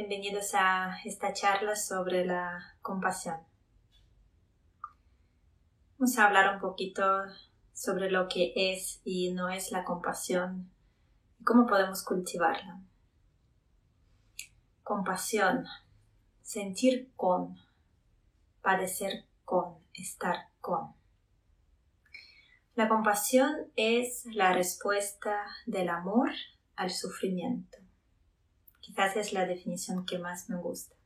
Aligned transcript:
Bienvenidos 0.00 0.54
a 0.54 0.96
esta 1.04 1.32
charla 1.32 1.74
sobre 1.74 2.24
la 2.24 2.76
compasión. 2.82 3.40
Vamos 5.98 6.16
a 6.16 6.26
hablar 6.26 6.54
un 6.54 6.60
poquito 6.60 7.02
sobre 7.72 8.08
lo 8.08 8.28
que 8.28 8.52
es 8.54 9.00
y 9.02 9.32
no 9.32 9.48
es 9.48 9.72
la 9.72 9.84
compasión 9.84 10.70
y 11.40 11.42
cómo 11.42 11.66
podemos 11.66 12.04
cultivarla. 12.04 12.80
Compasión, 14.84 15.64
sentir 16.42 17.10
con, 17.16 17.56
padecer 18.62 19.24
con, 19.44 19.78
estar 19.94 20.50
con. 20.60 20.94
La 22.76 22.88
compasión 22.88 23.72
es 23.74 24.26
la 24.26 24.52
respuesta 24.52 25.44
del 25.66 25.88
amor 25.88 26.30
al 26.76 26.90
sufrimiento. 26.90 27.87
Quizás 28.88 29.18
es 29.18 29.34
la 29.34 29.44
definición 29.44 30.06
que 30.06 30.18
más 30.18 30.48
me 30.48 30.56
gusta. 30.56 30.96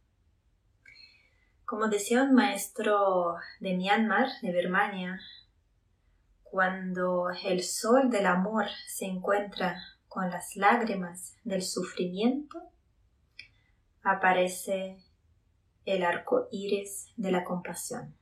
Como 1.65 1.89
decía 1.89 2.23
un 2.23 2.33
maestro 2.33 3.34
de 3.59 3.75
Myanmar, 3.77 4.29
de 4.41 4.52
Birmania, 4.52 5.20
cuando 6.45 7.30
el 7.45 7.65
sol 7.65 8.09
del 8.09 8.27
amor 8.27 8.66
se 8.87 9.06
encuentra 9.06 9.83
con 10.06 10.30
las 10.30 10.55
lágrimas 10.55 11.34
del 11.42 11.61
sufrimiento, 11.61 12.70
aparece 14.05 14.98
el 15.84 16.05
arco 16.05 16.47
iris 16.53 17.12
de 17.17 17.33
la 17.33 17.42
compasión. 17.42 18.14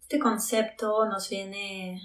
Este 0.00 0.18
concepto 0.18 1.04
nos 1.04 1.28
viene 1.28 2.00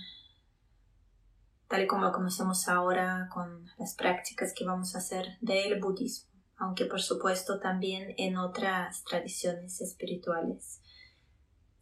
tal 1.70 1.84
y 1.84 1.88
como 1.88 2.04
lo 2.04 2.12
conocemos 2.12 2.68
ahora 2.68 3.30
con 3.32 3.66
las 3.77 3.96
prácticas 3.96 4.54
que 4.54 4.66
vamos 4.66 4.96
a 4.96 4.98
hacer 4.98 5.38
del 5.40 5.80
budismo, 5.80 6.30
aunque 6.58 6.85
por 6.85 7.02
supuesto 7.02 7.60
también 7.60 8.13
en 8.18 8.38
otras 8.38 9.04
tradiciones 9.05 9.80
espirituales 9.80 10.82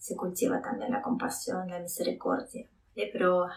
se 0.07 0.15
cultiva 0.15 0.61
también 0.61 0.91
la 0.91 1.01
compasión, 1.01 1.69
la 1.69 1.79
misericordia. 1.79 2.69
Pero 2.95 3.47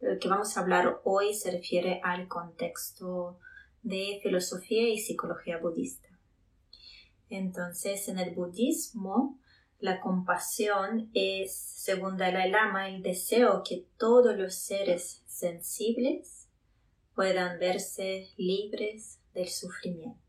lo 0.00 0.18
que 0.20 0.28
vamos 0.28 0.56
a 0.56 0.60
hablar 0.60 1.00
hoy 1.04 1.34
se 1.34 1.50
refiere 1.50 2.00
al 2.04 2.28
contexto 2.28 3.40
de 3.82 4.20
filosofía 4.22 4.88
y 4.88 4.98
psicología 4.98 5.58
budista. 5.58 6.08
Entonces, 7.28 8.08
en 8.08 8.20
el 8.20 8.34
budismo, 8.34 9.40
la 9.80 10.00
compasión 10.00 11.10
es, 11.12 11.56
según 11.56 12.16
Dalai 12.16 12.50
Lama, 12.50 12.88
el 12.88 13.02
deseo 13.02 13.62
que 13.64 13.86
todos 13.98 14.36
los 14.36 14.54
seres 14.54 15.24
sensibles 15.36 16.48
puedan 17.14 17.58
verse 17.58 18.30
libres 18.36 19.18
del 19.34 19.48
sufrimiento. 19.48 20.20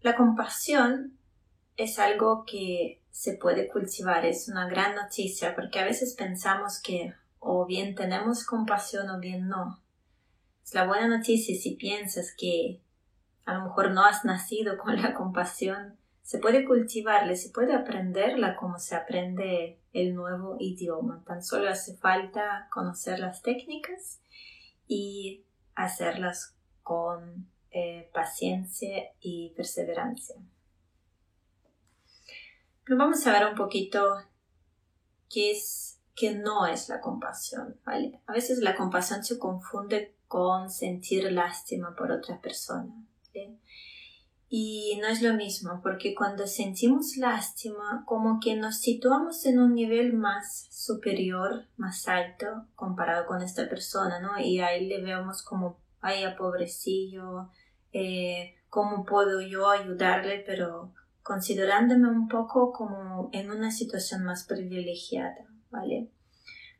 La 0.00 0.16
compasión 0.16 1.18
es 1.76 1.98
algo 1.98 2.44
que 2.46 3.02
se 3.10 3.34
puede 3.34 3.68
cultivar, 3.68 4.24
es 4.24 4.48
una 4.48 4.68
gran 4.68 4.94
noticia 4.94 5.54
porque 5.54 5.80
a 5.80 5.84
veces 5.84 6.14
pensamos 6.14 6.80
que 6.80 7.14
o 7.40 7.66
bien 7.66 7.94
tenemos 7.94 8.44
compasión 8.44 9.10
o 9.10 9.18
bien 9.18 9.48
no. 9.48 9.80
Es 10.64 10.74
la 10.74 10.86
buena 10.86 11.08
noticia 11.08 11.56
si 11.56 11.76
piensas 11.76 12.34
que 12.36 12.80
a 13.44 13.54
lo 13.54 13.64
mejor 13.64 13.90
no 13.92 14.04
has 14.04 14.24
nacido 14.24 14.76
con 14.76 15.00
la 15.00 15.14
compasión, 15.14 15.96
se 16.28 16.38
puede 16.38 16.66
cultivarla, 16.66 17.34
se 17.36 17.48
puede 17.48 17.72
aprenderla 17.72 18.54
como 18.54 18.78
se 18.78 18.94
aprende 18.94 19.80
el 19.94 20.14
nuevo 20.14 20.56
idioma. 20.60 21.24
Tan 21.26 21.42
solo 21.42 21.70
hace 21.70 21.96
falta 21.96 22.68
conocer 22.70 23.18
las 23.18 23.40
técnicas 23.40 24.20
y 24.86 25.46
hacerlas 25.74 26.54
con 26.82 27.48
eh, 27.70 28.10
paciencia 28.12 29.04
y 29.22 29.54
perseverancia. 29.56 30.36
Vamos 32.90 33.26
a 33.26 33.32
ver 33.32 33.48
un 33.48 33.56
poquito 33.56 34.18
qué 35.30 35.52
es, 35.52 35.98
qué 36.14 36.34
no 36.34 36.66
es 36.66 36.90
la 36.90 37.00
compasión. 37.00 37.80
A 38.26 38.32
veces 38.34 38.58
la 38.58 38.76
compasión 38.76 39.24
se 39.24 39.38
confunde 39.38 40.14
con 40.26 40.68
sentir 40.70 41.32
lástima 41.32 41.96
por 41.96 42.12
otra 42.12 42.38
persona. 42.38 42.92
Y 44.50 44.98
no 45.02 45.08
es 45.08 45.20
lo 45.20 45.34
mismo, 45.34 45.80
porque 45.82 46.14
cuando 46.14 46.46
sentimos 46.46 47.18
lástima, 47.18 48.02
como 48.06 48.40
que 48.40 48.56
nos 48.56 48.78
situamos 48.78 49.44
en 49.44 49.58
un 49.58 49.74
nivel 49.74 50.14
más 50.14 50.68
superior, 50.70 51.66
más 51.76 52.08
alto, 52.08 52.64
comparado 52.74 53.26
con 53.26 53.42
esta 53.42 53.68
persona, 53.68 54.20
¿no? 54.20 54.38
Y 54.40 54.60
ahí 54.60 54.86
le 54.86 55.02
vemos 55.02 55.42
como, 55.42 55.78
ay, 56.00 56.24
pobrecillo, 56.38 57.50
eh, 57.92 58.54
¿cómo 58.70 59.04
puedo 59.04 59.42
yo 59.42 59.68
ayudarle? 59.68 60.42
Pero 60.46 60.94
considerándome 61.22 62.08
un 62.08 62.26
poco 62.26 62.72
como 62.72 63.28
en 63.32 63.50
una 63.50 63.70
situación 63.70 64.24
más 64.24 64.46
privilegiada, 64.46 65.46
¿vale? 65.70 66.10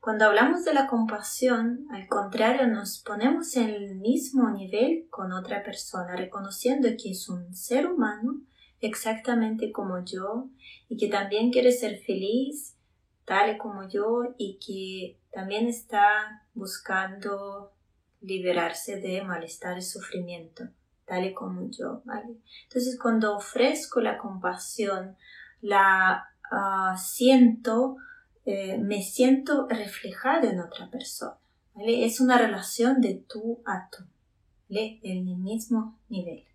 Cuando 0.01 0.27
hablamos 0.27 0.65
de 0.65 0.75
la 0.75 0.87
compasión, 0.87 1.87
al 1.91 2.07
contrario, 2.07 2.67
nos 2.67 2.99
ponemos 3.01 3.57
en 3.57 3.69
el 3.69 3.97
mismo 3.97 4.51
nivel 4.51 5.07
con 5.11 5.33
otra 5.33 5.63
persona, 5.63 6.17
reconociendo 6.17 6.89
que 7.01 7.11
es 7.11 7.29
un 7.29 7.55
ser 7.55 7.87
humano 7.87 8.41
exactamente 8.81 9.73
como 9.73 10.05
yo 10.05 10.49
y 10.89 10.97
que 10.97 11.09
también 11.09 11.51
quiere 11.51 11.73
ser 11.73 11.99
feliz 11.99 12.77
tal 13.25 13.55
y 13.55 13.59
como 13.59 13.89
yo 13.89 14.35
y 14.39 14.59
que 14.59 15.19
también 15.33 15.67
está 15.67 16.47
buscando 16.55 17.73
liberarse 18.21 19.01
de 19.01 19.23
malestar 19.23 19.79
y 19.79 19.83
sufrimiento 19.83 20.69
tal 21.09 21.25
y 21.25 21.35
como 21.35 21.71
yo, 21.71 22.03
Entonces 22.65 22.99
cuando 23.01 23.35
ofrezco 23.35 24.01
la 24.01 24.19
compasión, 24.19 25.17
la 25.63 26.29
ah, 26.53 26.97
siento 26.99 27.97
eh, 28.51 28.79
me 28.79 29.03
siento 29.03 29.69
reflejada 29.69 30.49
en 30.49 30.59
otra 30.61 30.89
persona. 30.89 31.37
Es 31.87 32.19
una 32.19 32.39
relación 32.39 33.03
de 33.03 33.17
tú 33.29 33.61
a 33.67 33.91
tú, 33.91 34.05
en 34.71 35.29
el 35.29 35.37
mismo 35.37 35.99
nivel. 36.09 36.47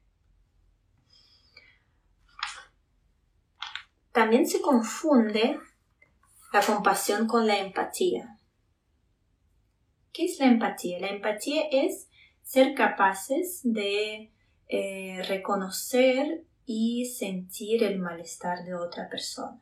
También 4.11 4.47
se 4.47 4.59
confunde 4.59 5.59
la 6.51 6.61
compasión 6.65 7.27
con 7.27 7.45
la 7.45 7.59
empatía. 7.59 8.39
¿Qué 10.11 10.25
es 10.25 10.39
la 10.39 10.47
empatía? 10.47 10.99
La 10.99 11.09
empatía 11.09 11.61
es 11.71 12.07
ser 12.41 12.73
capaces 12.73 13.61
de 13.63 14.31
eh, 14.67 15.23
reconocer 15.27 16.43
y 16.65 17.05
sentir 17.05 17.83
el 17.83 17.99
malestar 17.99 18.63
de 18.63 18.73
otra 18.73 19.07
persona 19.09 19.61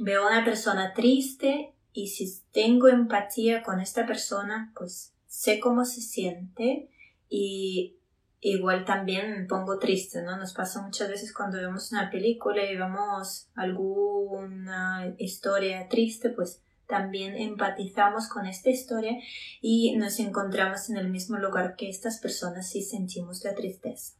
veo 0.00 0.26
una 0.26 0.44
persona 0.44 0.92
triste 0.94 1.74
y 1.92 2.08
si 2.08 2.42
tengo 2.52 2.88
empatía 2.88 3.62
con 3.62 3.80
esta 3.80 4.06
persona, 4.06 4.72
pues 4.76 5.14
sé 5.26 5.60
cómo 5.60 5.84
se 5.84 6.00
siente 6.00 6.88
y 7.28 7.96
igual 8.40 8.84
también 8.84 9.32
me 9.32 9.44
pongo 9.44 9.78
triste, 9.78 10.22
¿no? 10.22 10.36
Nos 10.36 10.54
pasa 10.54 10.82
muchas 10.82 11.08
veces 11.08 11.32
cuando 11.32 11.58
vemos 11.58 11.92
una 11.92 12.10
película 12.10 12.64
y 12.64 12.76
vemos 12.76 13.48
alguna 13.54 15.14
historia 15.18 15.88
triste, 15.88 16.30
pues 16.30 16.62
también 16.86 17.36
empatizamos 17.36 18.28
con 18.28 18.46
esta 18.46 18.70
historia 18.70 19.16
y 19.60 19.96
nos 19.96 20.18
encontramos 20.18 20.90
en 20.90 20.96
el 20.96 21.08
mismo 21.08 21.36
lugar 21.36 21.76
que 21.76 21.88
estas 21.88 22.18
personas 22.18 22.74
y 22.74 22.82
sentimos 22.82 23.44
la 23.44 23.54
tristeza. 23.54 24.14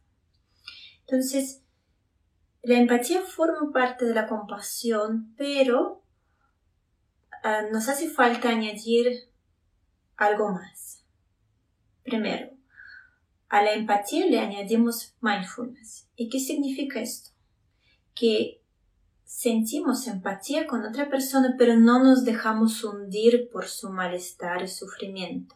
Entonces, 1.01 1.63
la 2.63 2.77
empatía 2.77 3.21
forma 3.21 3.71
parte 3.71 4.05
de 4.05 4.13
la 4.13 4.27
compasión, 4.27 5.33
pero 5.37 6.03
ah, 7.43 7.63
nos 7.71 7.89
hace 7.89 8.09
falta 8.09 8.49
añadir 8.49 9.29
algo 10.15 10.49
más. 10.49 11.03
Primero, 12.03 12.51
a 13.49 13.63
la 13.63 13.73
empatía 13.73 14.27
le 14.27 14.39
añadimos 14.39 15.15
mindfulness. 15.21 16.07
¿Y 16.15 16.29
qué 16.29 16.39
significa 16.39 17.01
esto? 17.01 17.31
Que 18.13 18.61
sentimos 19.25 20.07
empatía 20.07 20.67
con 20.67 20.85
otra 20.85 21.09
persona, 21.09 21.55
pero 21.57 21.75
no 21.75 22.03
nos 22.03 22.25
dejamos 22.25 22.83
hundir 22.83 23.49
por 23.51 23.65
su 23.65 23.89
malestar 23.89 24.61
y 24.61 24.67
sufrimiento. 24.67 25.55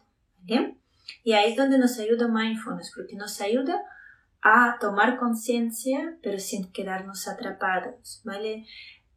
Y 1.22 1.32
ahí 1.32 1.50
es 1.52 1.56
donde 1.56 1.78
nos 1.78 1.98
ayuda 1.98 2.28
mindfulness, 2.28 2.92
porque 2.94 3.16
nos 3.16 3.40
ayuda 3.40 3.80
a 4.42 4.78
tomar 4.80 5.18
conciencia, 5.18 6.18
pero 6.22 6.38
sin 6.38 6.70
quedarnos 6.72 7.28
atrapados, 7.28 8.20
¿vale? 8.24 8.66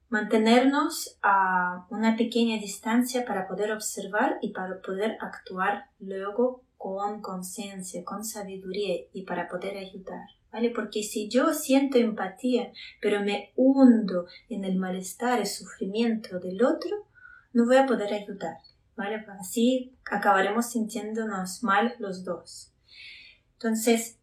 Mantenernos 0.10 1.18
a 1.22 1.86
una 1.90 2.16
pequeña 2.16 2.58
distancia 2.58 3.26
para 3.26 3.48
poder 3.48 3.72
observar 3.72 4.38
y 4.42 4.52
para 4.52 4.82
poder 4.82 5.18
actuar 5.22 5.86
luego 6.00 6.64
con 6.78 7.22
conciencia, 7.22 8.04
con 8.06 8.24
sabiduría 8.24 8.96
y 9.14 9.24
para 9.24 9.48
poder 9.48 9.78
ayudar, 9.78 10.28
¿vale? 10.52 10.72
Porque 10.72 11.04
si 11.04 11.28
yo 11.30 11.54
siento 11.54 11.98
empatía, 11.98 12.72
pero 13.02 13.22
me 13.22 13.52
hundo 13.56 14.28
en 14.48 14.64
el 14.64 14.78
malestar 14.78 15.42
y 15.42 15.46
sufrimiento 15.46 16.40
del 16.40 16.64
otro, 16.64 17.06
no 17.54 17.66
voy 17.66 17.78
a 17.78 17.86
poder 17.86 18.14
ayudar, 18.14 18.58
¿vale? 18.96 19.26
Así 19.40 19.94
acabaremos 20.10 20.72
sintiéndonos 20.72 21.64
mal 21.64 21.96
los 22.00 22.24
dos. 22.24 22.72
Entonces, 23.54 24.19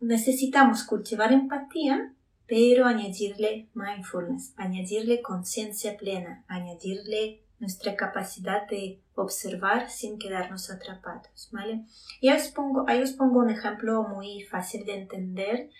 necesitamos 0.00 0.84
cultivar 0.84 1.32
empatía, 1.32 2.14
pero 2.46 2.86
añadirle 2.86 3.68
mindfulness, 3.74 4.52
añadirle 4.56 5.22
conciencia 5.22 5.96
plena, 5.96 6.44
añadirle 6.46 7.42
nuestra 7.58 7.96
capacidad 7.96 8.66
de 8.68 9.00
observar 9.14 9.90
sin 9.90 10.18
quedarnos 10.18 10.70
atrapados, 10.70 11.48
¿vale? 11.52 11.84
Y 12.20 12.30
os 12.30 12.48
pongo, 12.48 12.84
ahí 12.86 13.02
os 13.02 13.12
pongo 13.12 13.40
un 13.40 13.50
ejemplo 13.50 14.02
muy 14.02 14.42
fácil 14.42 14.84
de 14.84 14.94
entender. 14.94 15.70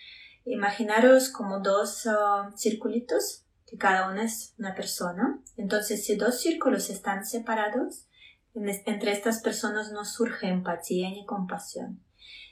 Imaginaros 0.45 1.29
como 1.29 1.59
dos 1.59 2.05
uh, 2.05 2.55
circulitos, 2.57 3.43
que 3.67 3.77
cada 3.77 4.09
uno 4.09 4.21
es 4.21 4.53
una 4.57 4.73
persona. 4.73 5.39
Entonces, 5.57 6.05
si 6.05 6.15
dos 6.15 6.39
círculos 6.39 6.89
están 6.89 7.25
separados, 7.25 8.07
entre 8.53 9.11
estas 9.11 9.41
personas 9.41 9.91
no 9.91 10.05
surge 10.05 10.47
empatía 10.47 11.09
ni 11.09 11.25
compasión. 11.25 12.04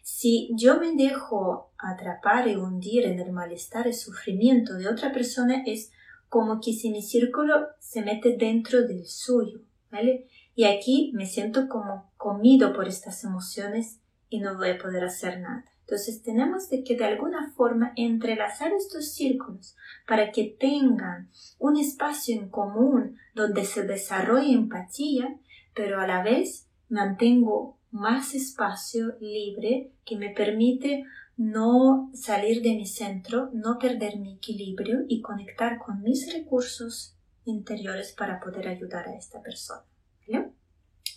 Si 0.04 0.50
yo 0.58 0.82
me 0.82 0.92
dejo 0.92 1.72
atrapar 1.78 2.50
y 2.50 2.58
hundir 2.58 3.06
en 3.06 3.22
el 3.22 3.32
malestar 3.32 3.88
y 3.88 3.94
sufrimiento 3.94 4.74
de 4.74 4.90
otra 4.90 5.14
persona, 5.14 5.64
es 5.66 5.92
como 6.28 6.60
que 6.60 6.74
si 6.74 6.92
mi 6.92 7.02
círculo 7.02 7.68
se 7.80 8.02
mete 8.02 8.36
dentro 8.36 8.86
del 8.86 9.06
suyo, 9.06 9.62
¿vale? 9.90 10.28
Y 10.56 10.66
aquí 10.66 11.14
me 11.16 11.26
siento 11.26 11.70
como 11.70 12.12
comido 12.18 12.74
por 12.74 12.90
estas 12.90 13.24
emociones 13.24 14.02
y 14.28 14.42
no 14.42 14.58
voy 14.58 14.72
a 14.72 14.78
poder 14.78 15.06
hacer 15.06 15.40
nada. 15.40 15.64
Entonces 15.86 16.22
tenemos 16.22 16.70
de 16.70 16.84
que 16.84 16.98
de 16.98 17.06
alguna 17.06 17.54
forma 17.56 17.94
entrelazar 17.96 18.74
estos 18.74 19.14
círculos 19.14 19.78
para 20.06 20.32
que 20.32 20.56
tengan 20.60 21.30
un 21.60 21.78
espacio 21.78 22.36
en 22.36 22.50
común 22.50 23.18
donde 23.36 23.64
se 23.64 23.84
desarrolle 23.84 24.52
empatía, 24.52 25.38
pero 25.74 26.02
a 26.02 26.08
la 26.08 26.24
vez 26.24 26.68
mantengo 26.90 27.78
más 27.94 28.34
espacio 28.34 29.16
libre 29.22 29.92
que 30.04 30.18
me 30.18 30.32
permite 30.32 31.06
no 31.38 32.10
salir 32.14 32.62
de 32.64 32.76
mi 32.76 32.88
centro, 32.88 33.50
no 33.54 33.78
perder 33.78 34.18
mi 34.18 34.34
equilibrio 34.34 35.02
y 35.08 35.22
conectar 35.22 35.78
con 35.78 36.02
mis 36.02 36.34
recursos 36.34 37.16
interiores 37.46 38.12
para 38.12 38.40
poder 38.40 38.68
ayudar 38.68 39.08
a 39.08 39.16
esta 39.16 39.42
persona. 39.42 39.84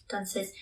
Entonces, 0.03 0.53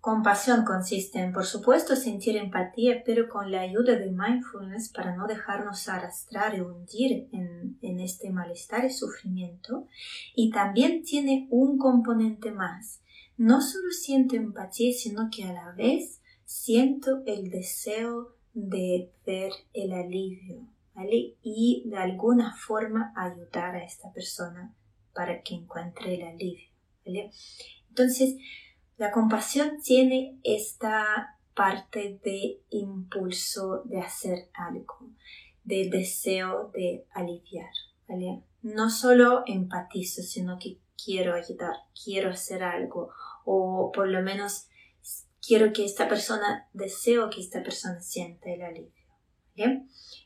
compasión 0.00 0.64
consiste 0.64 1.18
en, 1.18 1.32
por 1.32 1.44
supuesto, 1.44 1.96
sentir 1.96 2.36
empatía, 2.36 3.02
pero 3.04 3.28
con 3.28 3.50
la 3.50 3.62
ayuda 3.62 3.96
de 3.96 4.12
mindfulness 4.12 4.90
para 4.90 5.16
no 5.16 5.26
dejarnos 5.26 5.88
arrastrar 5.88 6.56
y 6.56 6.60
hundir 6.60 7.28
en, 7.32 7.78
en 7.82 8.00
este 8.00 8.30
malestar 8.30 8.84
y 8.84 8.90
sufrimiento. 8.90 9.88
Y 10.36 10.50
también 10.50 11.02
tiene 11.02 11.48
un 11.50 11.78
componente 11.78 12.52
más 12.52 13.01
no 13.36 13.60
solo 13.60 13.90
siento 13.90 14.36
empatía, 14.36 14.92
sino 14.92 15.28
que 15.30 15.44
a 15.44 15.52
la 15.52 15.72
vez 15.72 16.20
siento 16.44 17.22
el 17.26 17.50
deseo 17.50 18.36
de 18.52 19.10
ver 19.24 19.52
el 19.72 19.92
alivio, 19.92 20.68
¿vale? 20.94 21.36
Y 21.42 21.84
de 21.86 21.96
alguna 21.96 22.54
forma 22.54 23.12
ayudar 23.16 23.76
a 23.76 23.84
esta 23.84 24.12
persona 24.12 24.74
para 25.14 25.42
que 25.42 25.54
encuentre 25.54 26.14
el 26.14 26.22
alivio, 26.22 26.68
¿vale? 27.04 27.30
Entonces, 27.88 28.36
la 28.98 29.10
compasión 29.10 29.80
tiene 29.82 30.38
esta 30.44 31.38
parte 31.54 32.20
de 32.22 32.60
impulso 32.70 33.82
de 33.84 34.00
hacer 34.00 34.50
algo, 34.54 35.10
de 35.64 35.88
deseo 35.90 36.70
de 36.74 37.06
aliviar, 37.12 37.72
¿vale? 38.08 38.42
No 38.62 38.90
solo 38.90 39.42
empatizo, 39.46 40.22
sino 40.22 40.58
que 40.58 40.78
quiero 41.04 41.34
ayudar, 41.34 41.74
quiero 42.04 42.30
hacer 42.30 42.62
algo 42.62 43.10
o 43.44 43.90
por 43.92 44.08
lo 44.08 44.22
menos 44.22 44.68
quiero 45.46 45.72
que 45.72 45.84
esta 45.84 46.08
persona, 46.08 46.68
deseo 46.72 47.28
que 47.30 47.40
esta 47.40 47.62
persona 47.62 48.00
sienta 48.00 48.50
el 48.50 48.62
alivio. 48.62 49.02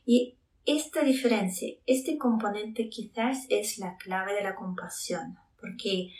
Y 0.05 0.37
esta 0.65 1.03
diferencia, 1.03 1.69
este 1.85 2.17
componente 2.17 2.89
quizás 2.89 3.45
es 3.49 3.77
la 3.77 3.97
clave 3.97 4.33
de 4.33 4.43
la 4.43 4.55
compasión, 4.55 5.37
porque 5.59 6.11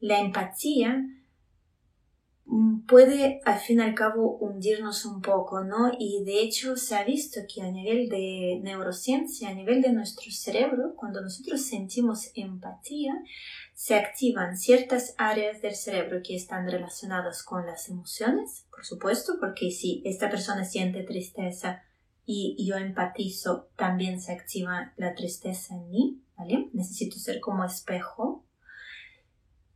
la 0.00 0.18
empatía 0.18 1.04
mm, 2.44 2.86
puede 2.86 3.40
al 3.44 3.58
fin 3.58 3.78
y 3.78 3.82
al 3.82 3.94
cabo 3.94 4.36
hundirnos 4.38 5.04
un 5.04 5.20
poco, 5.20 5.62
¿no? 5.62 5.92
Y 5.98 6.24
de 6.24 6.40
hecho 6.40 6.76
se 6.76 6.96
ha 6.96 7.04
visto 7.04 7.40
que 7.52 7.62
a 7.62 7.70
nivel 7.70 8.08
de 8.08 8.60
neurociencia, 8.62 9.50
a 9.50 9.54
nivel 9.54 9.80
de 9.82 9.92
nuestro 9.92 10.30
cerebro, 10.30 10.94
cuando 10.96 11.20
nosotros 11.20 11.62
sentimos 11.62 12.30
empatía, 12.34 13.14
se 13.74 13.96
activan 13.96 14.56
ciertas 14.56 15.14
áreas 15.18 15.62
del 15.62 15.74
cerebro 15.74 16.20
que 16.22 16.36
están 16.36 16.68
relacionadas 16.68 17.42
con 17.42 17.66
las 17.66 17.88
emociones, 17.88 18.66
por 18.70 18.84
supuesto, 18.84 19.34
porque 19.40 19.70
si 19.70 20.02
esta 20.04 20.30
persona 20.30 20.64
siente 20.64 21.02
tristeza 21.02 21.82
y 22.24 22.64
yo 22.64 22.76
empatizo, 22.76 23.68
también 23.76 24.20
se 24.20 24.32
activa 24.32 24.92
la 24.96 25.14
tristeza 25.14 25.74
en 25.74 25.90
mí, 25.90 26.22
¿vale? 26.36 26.70
Necesito 26.72 27.18
ser 27.18 27.40
como 27.40 27.64
espejo. 27.64 28.44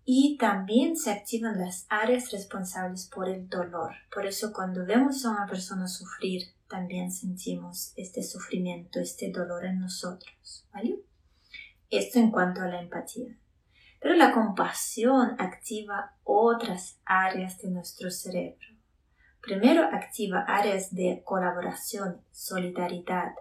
Y 0.04 0.36
también 0.38 0.96
se 0.96 1.10
activan 1.10 1.58
las 1.58 1.86
áreas 1.88 2.30
responsables 2.30 3.10
por 3.12 3.28
el 3.28 3.48
dolor. 3.48 3.92
Por 4.14 4.24
eso 4.24 4.52
cuando 4.52 4.86
vemos 4.86 5.24
a 5.24 5.32
una 5.32 5.46
persona 5.46 5.88
sufrir, 5.88 6.42
también 6.68 7.10
sentimos 7.10 7.92
este 7.96 8.22
sufrimiento, 8.22 9.00
este 9.00 9.32
dolor 9.32 9.64
en 9.64 9.80
nosotros, 9.80 10.66
¿vale? 10.72 11.00
Esto 11.90 12.20
en 12.20 12.30
cuanto 12.30 12.60
a 12.60 12.68
la 12.68 12.80
empatía. 12.80 13.36
Pero 14.06 14.18
la 14.18 14.30
compasión 14.30 15.34
activa 15.40 16.12
otras 16.22 17.00
áreas 17.04 17.60
de 17.60 17.70
nuestro 17.70 18.08
cerebro. 18.08 18.68
Primero 19.42 19.82
activa 19.82 20.44
áreas 20.46 20.94
de 20.94 21.22
colaboración, 21.24 22.20
solidaridad, 22.30 23.32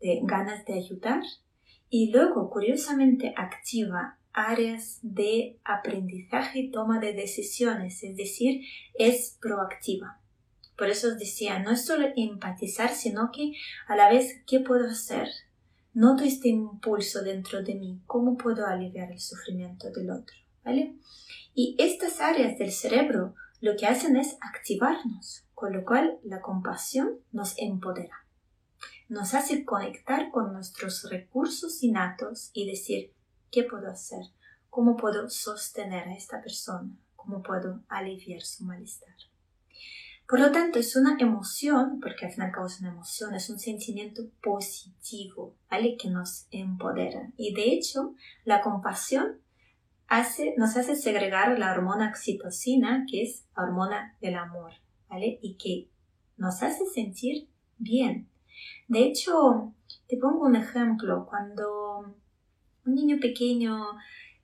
de 0.00 0.20
ganas 0.22 0.64
de 0.64 0.72
ayudar 0.72 1.20
y 1.90 2.10
luego 2.12 2.48
curiosamente 2.48 3.34
activa 3.36 4.16
áreas 4.32 5.00
de 5.02 5.58
aprendizaje 5.64 6.60
y 6.60 6.70
toma 6.70 6.98
de 6.98 7.12
decisiones, 7.12 8.02
es 8.02 8.16
decir, 8.16 8.62
es 8.94 9.36
proactiva. 9.38 10.18
Por 10.78 10.88
eso 10.88 11.08
os 11.08 11.18
decía, 11.18 11.58
no 11.58 11.72
es 11.72 11.84
solo 11.84 12.08
empatizar, 12.16 12.88
sino 12.88 13.30
que 13.30 13.52
a 13.86 13.94
la 13.96 14.08
vez, 14.08 14.42
¿qué 14.46 14.60
puedo 14.60 14.88
hacer? 14.88 15.28
Noto 15.96 16.24
este 16.24 16.48
impulso 16.48 17.22
dentro 17.22 17.62
de 17.62 17.74
mí, 17.74 18.02
¿cómo 18.04 18.36
puedo 18.36 18.66
aliviar 18.66 19.10
el 19.10 19.18
sufrimiento 19.18 19.90
del 19.90 20.10
otro? 20.10 20.36
¿Vale? 20.62 20.94
Y 21.54 21.74
estas 21.78 22.20
áreas 22.20 22.58
del 22.58 22.70
cerebro 22.70 23.34
lo 23.62 23.76
que 23.78 23.86
hacen 23.86 24.18
es 24.18 24.36
activarnos, 24.42 25.46
con 25.54 25.72
lo 25.72 25.86
cual 25.86 26.18
la 26.22 26.42
compasión 26.42 27.20
nos 27.32 27.54
empodera. 27.56 28.26
Nos 29.08 29.32
hace 29.32 29.64
conectar 29.64 30.30
con 30.30 30.52
nuestros 30.52 31.08
recursos 31.08 31.82
innatos 31.82 32.50
y 32.52 32.66
decir, 32.66 33.14
¿qué 33.50 33.62
puedo 33.62 33.90
hacer? 33.90 34.26
¿Cómo 34.68 34.98
puedo 34.98 35.30
sostener 35.30 36.08
a 36.08 36.14
esta 36.14 36.42
persona? 36.42 36.94
¿Cómo 37.14 37.42
puedo 37.42 37.80
aliviar 37.88 38.42
su 38.42 38.64
malestar? 38.64 39.16
Por 40.28 40.40
lo 40.40 40.50
tanto, 40.50 40.80
es 40.80 40.96
una 40.96 41.16
emoción, 41.20 42.00
porque 42.00 42.26
al 42.26 42.32
final 42.32 42.50
causa 42.50 42.80
una 42.80 42.90
emoción, 42.92 43.34
es 43.34 43.48
un 43.48 43.60
sentimiento 43.60 44.22
positivo, 44.42 45.54
¿vale? 45.70 45.96
Que 45.96 46.10
nos 46.10 46.48
empodera. 46.50 47.30
Y 47.36 47.54
de 47.54 47.72
hecho, 47.72 48.14
la 48.44 48.60
compasión 48.60 49.40
hace, 50.08 50.54
nos 50.56 50.76
hace 50.76 50.96
segregar 50.96 51.56
la 51.58 51.72
hormona 51.72 52.08
oxitocina, 52.08 53.06
que 53.08 53.22
es 53.22 53.46
la 53.56 53.64
hormona 53.64 54.16
del 54.20 54.34
amor, 54.34 54.72
¿vale? 55.08 55.38
Y 55.42 55.56
que 55.56 55.90
nos 56.36 56.62
hace 56.62 56.86
sentir 56.86 57.48
bien. 57.78 58.28
De 58.88 59.04
hecho, 59.04 59.74
te 60.08 60.16
pongo 60.16 60.46
un 60.46 60.56
ejemplo. 60.56 61.26
Cuando 61.28 62.16
un 62.84 62.94
niño 62.94 63.18
pequeño 63.20 63.84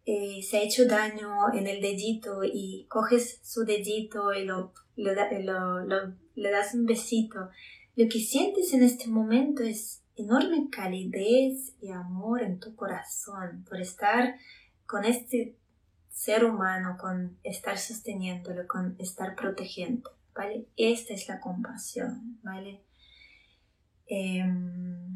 eh, 0.04 0.42
se 0.42 0.58
ha 0.58 0.62
hecho 0.62 0.86
daño 0.86 1.52
en 1.54 1.66
el 1.66 1.80
dedito 1.80 2.42
y 2.44 2.86
coges 2.88 3.40
su 3.42 3.64
dedito 3.64 4.32
y 4.32 4.44
lo, 4.44 4.72
le 4.96 6.50
das 6.50 6.74
un 6.74 6.86
besito, 6.86 7.50
lo 7.94 8.08
que 8.08 8.18
sientes 8.18 8.72
en 8.72 8.82
este 8.82 9.08
momento 9.08 9.62
es 9.62 10.02
enorme 10.16 10.68
calidez 10.70 11.74
y 11.80 11.90
amor 11.90 12.42
en 12.42 12.58
tu 12.58 12.74
corazón 12.74 13.64
por 13.68 13.80
estar 13.80 14.36
con 14.86 15.04
este 15.04 15.56
ser 16.10 16.44
humano, 16.44 16.96
con 16.98 17.38
estar 17.42 17.78
sosteniéndolo, 17.78 18.66
con 18.66 18.96
estar 18.98 19.34
protegiendo, 19.34 20.10
¿vale? 20.34 20.66
Esta 20.76 21.14
es 21.14 21.28
la 21.28 21.40
compasión, 21.40 22.38
¿vale? 22.42 22.82
Em, 24.06 25.11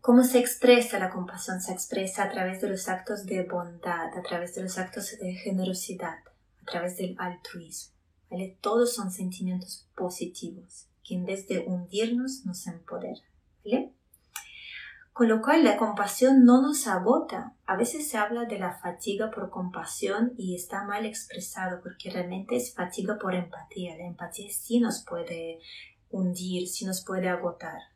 ¿Cómo 0.00 0.24
se 0.24 0.38
expresa 0.38 0.98
la 0.98 1.10
compasión? 1.10 1.60
Se 1.60 1.72
expresa 1.72 2.24
a 2.24 2.30
través 2.30 2.62
de 2.62 2.70
los 2.70 2.88
actos 2.88 3.26
de 3.26 3.42
bondad, 3.42 4.16
a 4.16 4.22
través 4.22 4.54
de 4.54 4.62
los 4.62 4.78
actos 4.78 5.18
de 5.18 5.34
generosidad, 5.34 6.20
a 6.62 6.64
través 6.64 6.96
del 6.96 7.14
altruismo. 7.18 7.94
¿vale? 8.30 8.56
Todos 8.62 8.94
son 8.94 9.10
sentimientos 9.10 9.86
positivos 9.94 10.88
que 11.04 11.16
en 11.16 11.26
vez 11.26 11.46
de 11.48 11.64
hundirnos 11.66 12.46
nos 12.46 12.66
empoderan. 12.66 13.28
¿vale? 13.62 13.92
Con 15.12 15.28
lo 15.28 15.42
cual 15.42 15.64
la 15.64 15.76
compasión 15.76 16.46
no 16.46 16.62
nos 16.62 16.86
agota. 16.86 17.54
A 17.66 17.76
veces 17.76 18.08
se 18.08 18.16
habla 18.16 18.46
de 18.46 18.58
la 18.58 18.78
fatiga 18.78 19.30
por 19.30 19.50
compasión 19.50 20.32
y 20.38 20.54
está 20.54 20.82
mal 20.82 21.04
expresado 21.04 21.82
porque 21.82 22.08
realmente 22.08 22.56
es 22.56 22.72
fatiga 22.72 23.18
por 23.18 23.34
empatía. 23.34 23.98
La 23.98 24.06
empatía 24.06 24.50
sí 24.50 24.80
nos 24.80 25.04
puede 25.04 25.58
hundir, 26.08 26.68
sí 26.68 26.86
nos 26.86 27.04
puede 27.04 27.28
agotar. 27.28 27.89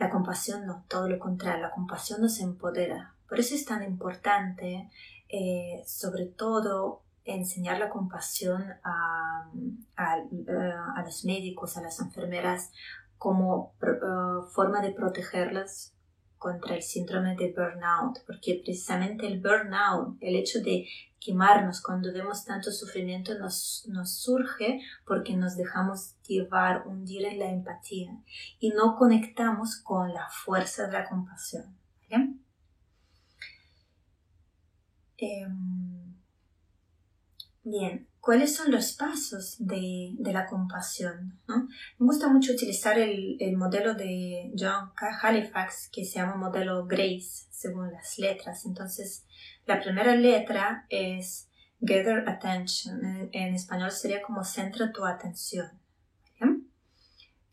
La 0.00 0.08
compasión 0.08 0.64
no, 0.64 0.86
todo 0.88 1.10
lo 1.10 1.18
contrario, 1.18 1.60
la 1.60 1.72
compasión 1.72 2.22
nos 2.22 2.40
empodera. 2.40 3.14
Por 3.28 3.38
eso 3.38 3.54
es 3.54 3.66
tan 3.66 3.82
importante, 3.82 4.88
eh, 5.28 5.82
sobre 5.86 6.24
todo, 6.24 7.02
enseñar 7.26 7.78
la 7.78 7.90
compasión 7.90 8.64
a, 8.82 9.50
a, 9.96 10.16
eh, 10.16 11.02
los 11.04 11.26
médicos, 11.26 11.76
a 11.76 11.82
las 11.82 12.00
enfermeras, 12.00 12.72
como 13.18 13.74
uh, 13.82 14.42
forma 14.48 14.80
de 14.80 14.92
protegerlas 14.92 15.92
contra 16.40 16.74
el 16.74 16.82
síndrome 16.82 17.36
de 17.36 17.52
burnout, 17.52 18.24
porque 18.26 18.62
precisamente 18.64 19.26
el 19.26 19.40
burnout, 19.40 20.16
el 20.20 20.36
hecho 20.36 20.60
de 20.60 20.88
quemarnos 21.20 21.82
cuando 21.82 22.10
vemos 22.14 22.46
tanto 22.46 22.72
sufrimiento 22.72 23.38
nos, 23.38 23.84
nos 23.88 24.22
surge 24.22 24.80
porque 25.06 25.36
nos 25.36 25.54
dejamos 25.54 26.16
llevar, 26.22 26.86
hundir 26.86 27.26
en 27.26 27.38
la 27.38 27.50
empatía 27.50 28.10
y 28.58 28.70
no 28.70 28.96
conectamos 28.96 29.76
con 29.76 30.14
la 30.14 30.28
fuerza 30.30 30.86
de 30.86 30.92
la 30.94 31.06
compasión. 31.06 31.78
Em, 35.18 36.14
bien, 37.62 38.08
¿cuáles 38.20 38.54
son 38.54 38.70
los 38.70 38.92
pasos 38.92 39.56
de, 39.58 40.12
de 40.18 40.32
la 40.32 40.46
compasión? 40.46 41.38
¿no? 41.48 41.68
Me 41.98 42.06
gusta 42.06 42.28
mucho 42.28 42.52
utilizar 42.52 42.98
el, 42.98 43.36
el, 43.40 43.56
modelo 43.56 43.94
de 43.94 44.52
John. 44.58 44.92
Halifax 45.22 45.88
que 45.92 46.04
se 46.04 46.18
llama 46.18 46.36
modelo 46.36 46.86
Grace, 46.86 47.46
según 47.50 47.92
las 47.92 48.18
letras. 48.18 48.64
Entonces, 48.66 49.24
la 49.66 49.80
primera 49.80 50.14
letra 50.14 50.86
es 50.88 51.48
Gather 51.80 52.28
Attention. 52.28 53.30
En, 53.32 53.54
español 53.54 53.90
sería 53.90 54.22
como 54.22 54.44
centra 54.44 54.92
tu 54.92 55.04
atención. 55.04 55.78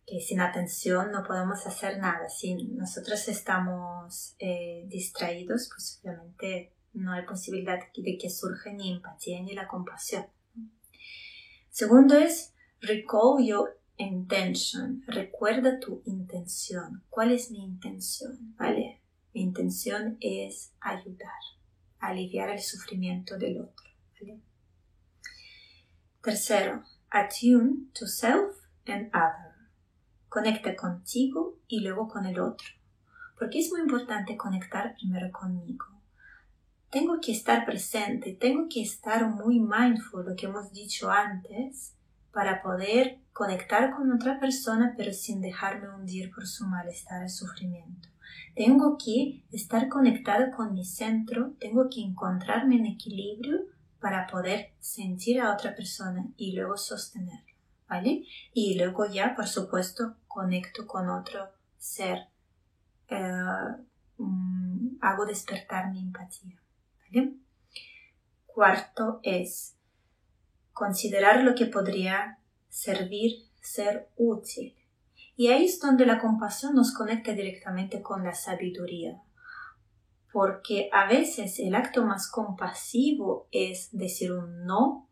Que 0.05 0.21
sin 0.21 0.39
atención 0.39 1.11
no 1.11 1.21
podemos 1.21 1.67
hacer 1.67 1.99
nada. 1.99 2.29
Si 2.29 2.55
nosotros 2.55 3.27
estamos 3.27 4.35
eh, 4.39 4.85
distraídos, 4.87 5.67
pues 5.67 5.99
obviamente 6.01 6.73
no 6.93 7.11
hay 7.11 7.25
posibilidad 7.25 7.77
de 7.93 8.17
que 8.17 8.29
surja 8.29 8.71
ni 8.71 8.93
empatía 8.93 9.41
ni 9.41 9.53
la 9.53 9.67
compasión. 9.67 10.25
Segundo 11.79 12.15
es 12.17 12.55
recall 12.81 13.37
your 13.45 13.79
intention. 13.97 15.03
Recuerda 15.05 15.79
tu 15.79 16.01
intención. 16.07 17.03
¿Cuál 17.07 17.31
es 17.31 17.51
mi 17.51 17.63
intención? 17.63 18.55
¿Vale? 18.57 19.03
Mi 19.31 19.43
intención 19.43 20.17
es 20.19 20.73
ayudar, 20.79 21.37
aliviar 21.99 22.49
el 22.49 22.61
sufrimiento 22.63 23.37
del 23.37 23.61
otro. 23.61 23.91
¿vale? 24.19 24.41
Tercero, 26.23 26.83
attune 27.11 27.91
to 27.93 28.07
self 28.07 28.57
and 28.87 29.13
other. 29.13 29.53
Conecta 30.29 30.75
contigo 30.75 31.59
y 31.67 31.81
luego 31.81 32.07
con 32.07 32.25
el 32.25 32.39
otro. 32.39 32.69
Porque 33.37 33.59
es 33.59 33.69
muy 33.69 33.81
importante 33.81 34.35
conectar 34.35 34.95
primero 34.95 35.31
conmigo 35.31 35.96
tengo 36.89 37.19
que 37.21 37.31
estar 37.31 37.65
presente, 37.65 38.33
tengo 38.33 38.67
que 38.69 38.81
estar 38.81 39.29
muy 39.29 39.59
mindful, 39.59 40.25
lo 40.25 40.35
que 40.35 40.45
hemos 40.45 40.71
dicho 40.71 41.11
antes, 41.11 41.93
para 42.31 42.61
poder 42.61 43.19
conectar 43.33 43.95
con 43.95 44.11
otra 44.11 44.39
persona 44.39 44.93
pero 44.95 45.11
sin 45.11 45.41
dejarme 45.41 45.89
hundir 45.89 46.31
por 46.31 46.47
su 46.47 46.65
malestar 46.65 47.25
y 47.25 47.29
sufrimiento. 47.29 48.09
Tengo 48.55 48.97
que 48.97 49.43
estar 49.51 49.87
conectado 49.89 50.51
con 50.55 50.73
mi 50.73 50.85
centro, 50.85 51.53
tengo 51.59 51.89
que 51.89 52.01
encontrarme 52.01 52.75
en 52.75 52.85
equilibrio 52.85 53.59
para 53.99 54.27
poder 54.27 54.73
sentir 54.79 55.41
a 55.41 55.53
otra 55.53 55.75
persona 55.75 56.27
y 56.37 56.55
luego 56.55 56.77
sostenerlo, 56.77 57.53
¿vale? 57.87 58.23
Y 58.53 58.77
luego 58.77 59.05
ya, 59.07 59.35
por 59.35 59.47
supuesto, 59.47 60.15
conecto 60.27 60.87
con 60.87 61.09
otro 61.09 61.49
ser, 61.77 62.27
eh, 63.09 63.31
mm, 64.17 64.97
hago 65.01 65.25
despertar 65.25 65.91
mi 65.91 65.99
empatía. 65.99 66.59
Cuarto 68.45 69.19
es 69.23 69.75
considerar 70.73 71.43
lo 71.43 71.55
que 71.55 71.65
podría 71.65 72.39
servir, 72.69 73.47
ser 73.61 74.09
útil. 74.15 74.75
Y 75.35 75.47
ahí 75.47 75.65
es 75.65 75.79
donde 75.79 76.05
la 76.05 76.19
compasión 76.19 76.73
nos 76.73 76.93
conecta 76.93 77.33
directamente 77.33 78.01
con 78.01 78.23
la 78.23 78.33
sabiduría. 78.33 79.21
Porque 80.31 80.89
a 80.91 81.07
veces 81.07 81.59
el 81.59 81.75
acto 81.75 82.03
más 82.03 82.29
compasivo 82.29 83.47
es 83.51 83.89
decir 83.91 84.31
un 84.31 84.65
no, 84.65 85.07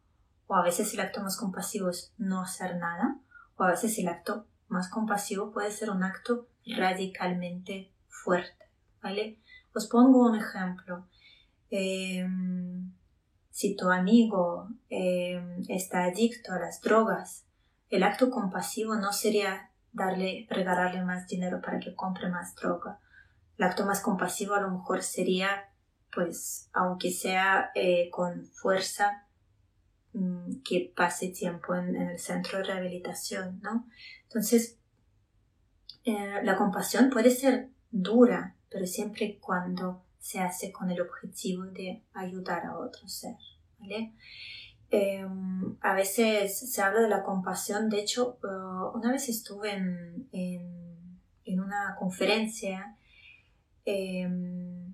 o 0.47 0.55
a 0.55 0.63
veces 0.63 0.93
el 0.93 0.99
acto 0.99 1.21
más 1.21 1.37
compasivo 1.37 1.89
es 1.89 2.13
no 2.17 2.41
hacer 2.41 2.77
nada, 2.77 3.19
o 3.57 3.63
a 3.63 3.71
veces 3.71 3.97
el 3.99 4.07
acto 4.07 4.47
más 4.67 4.89
compasivo 4.89 5.51
puede 5.51 5.71
ser 5.71 5.89
un 5.89 6.03
acto 6.03 6.47
radicalmente 6.65 7.91
fuerte. 8.07 8.65
¿Vale? 9.01 9.39
Os 9.73 9.87
pongo 9.87 10.25
un 10.25 10.35
ejemplo. 10.35 11.07
Em, 11.77 12.93
si 13.51 13.75
tu 13.75 13.89
amigo 13.89 14.69
em, 14.89 15.61
está 15.67 16.05
adicto 16.05 16.53
a 16.53 16.59
las 16.59 16.79
drogas, 16.79 17.45
el 17.89 18.03
acto 18.03 18.29
compasivo 18.29 18.95
no 18.95 19.11
sería 19.11 19.71
darle, 19.91 20.47
regalarle 20.49 21.03
más 21.03 21.27
dinero 21.27 21.59
para 21.61 21.81
que 21.81 21.93
compre 21.93 22.29
más 22.29 22.55
droga. 22.55 22.99
El 23.57 23.65
acto 23.65 23.85
más 23.85 23.99
compasivo 23.99 24.53
a 24.53 24.61
lo 24.61 24.71
mejor 24.71 25.03
sería, 25.03 25.69
pues, 26.13 26.69
aunque 26.71 27.11
sea 27.11 27.71
eh, 27.75 28.09
con 28.09 28.45
fuerza, 28.45 29.27
mm, 30.13 30.61
que 30.63 30.93
pase 30.95 31.27
tiempo 31.27 31.75
en, 31.75 31.93
el 31.97 32.19
centro 32.19 32.59
de 32.59 32.63
rehabilitación, 32.63 33.59
¿no? 33.61 33.85
Entonces, 34.23 34.79
eh, 36.05 36.39
la 36.41 36.55
compasión 36.55 37.09
puede 37.09 37.31
ser 37.31 37.69
dura, 37.91 38.55
pero 38.69 38.87
siempre 38.87 39.39
cuando 39.41 40.04
se 40.25 40.39
hace 40.39 40.71
con 40.71 40.89
el 40.89 40.99
objetivo 41.01 41.65
de 41.65 42.01
ayudar 42.15 42.65
a 42.65 42.79
otro 42.79 43.07
ser. 43.07 43.35
¿vale? 43.77 44.11
Em, 44.89 45.77
a 45.81 45.93
veces 45.93 46.57
se 46.71 46.81
habla 46.81 47.01
de 47.01 47.09
la 47.09 47.21
compasión, 47.21 47.89
de 47.89 47.99
hecho, 47.99 48.39
uh, 48.41 48.97
una 48.97 49.11
vez 49.11 49.29
estuve 49.29 49.73
en, 49.73 50.27
en, 50.31 51.59
una 51.59 51.95
conferencia 51.99 52.97
em, 53.85 54.91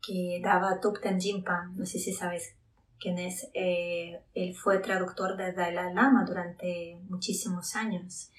que 0.00 0.40
daba 0.42 0.80
Thupten 0.80 1.20
Jinpa, 1.20 1.70
no 1.76 1.84
sé 1.84 1.98
si 1.98 2.14
sabes 2.14 2.56
quién 2.98 3.18
es, 3.18 3.50
eh, 3.52 4.22
él 4.32 4.54
fue 4.54 4.78
traductor 4.78 5.36
de 5.36 5.52
Dalai 5.52 5.92
Lama 5.92 6.24
durante 6.26 6.98
muchísimos 7.10 7.76
años 7.76 8.30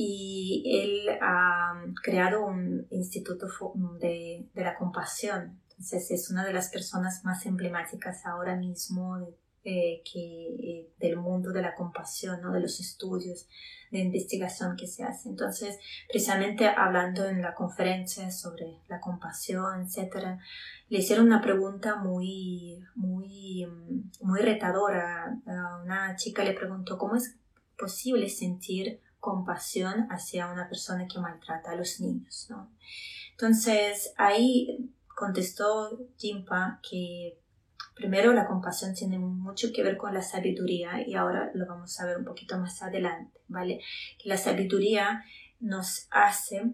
y 0.00 0.62
él 0.80 1.18
ha 1.20 1.82
creado 2.04 2.46
un 2.46 2.86
instituto 2.90 3.48
de, 3.98 4.46
de, 4.54 4.62
la 4.62 4.76
compasión. 4.76 5.60
Entonces 5.70 6.12
es 6.12 6.30
una 6.30 6.46
de 6.46 6.52
las 6.52 6.68
personas 6.68 7.24
más 7.24 7.44
emblemáticas 7.46 8.24
ahora 8.24 8.54
mismo 8.54 9.18
eh, 9.64 10.04
que, 10.04 10.20
eh, 10.20 10.92
del 11.00 11.16
mundo 11.16 11.50
de 11.50 11.62
la 11.62 11.74
compasión, 11.74 12.40
¿no? 12.40 12.52
de 12.52 12.60
los 12.60 12.78
estudios 12.78 13.48
de 13.90 13.98
investigación 13.98 14.76
que 14.76 14.86
se 14.86 15.02
hace. 15.02 15.30
Entonces, 15.30 15.76
precisamente 16.08 16.68
hablando 16.68 17.26
en 17.26 17.42
la 17.42 17.54
conferencia 17.54 18.30
sobre 18.30 18.78
la 18.86 19.00
compasión, 19.00 19.82
etc., 19.82 20.38
le 20.88 20.98
hicieron 20.98 21.26
una 21.26 21.42
pregunta 21.42 21.96
muy, 21.96 22.84
muy, 22.94 23.66
muy 24.20 24.40
retadora. 24.42 25.36
Una 25.82 26.14
chica 26.14 26.44
le 26.44 26.52
preguntó, 26.52 26.98
¿cómo 26.98 27.16
es 27.16 27.36
posible 27.76 28.28
sentir 28.28 29.00
compasión 29.20 30.06
hacia 30.10 30.50
una 30.50 30.68
persona 30.68 31.06
que 31.06 31.18
maltrata 31.18 31.72
a 31.72 31.76
los 31.76 32.00
niños. 32.00 32.46
¿no? 32.50 32.70
Entonces 33.32 34.12
ahí 34.16 34.92
contestó 35.06 36.06
Jimpa 36.16 36.80
que 36.88 37.38
primero 37.94 38.32
la 38.32 38.46
compasión 38.46 38.94
tiene 38.94 39.18
mucho 39.18 39.72
que 39.74 39.82
ver 39.82 39.96
con 39.96 40.14
la 40.14 40.22
sabiduría 40.22 41.06
y 41.06 41.14
ahora 41.14 41.50
lo 41.54 41.66
vamos 41.66 41.98
a 42.00 42.06
ver 42.06 42.18
un 42.18 42.24
poquito 42.24 42.56
más 42.56 42.80
adelante, 42.80 43.40
¿vale? 43.48 43.80
Que 44.18 44.28
la 44.28 44.36
sabiduría 44.36 45.24
nos 45.58 46.06
hace 46.10 46.72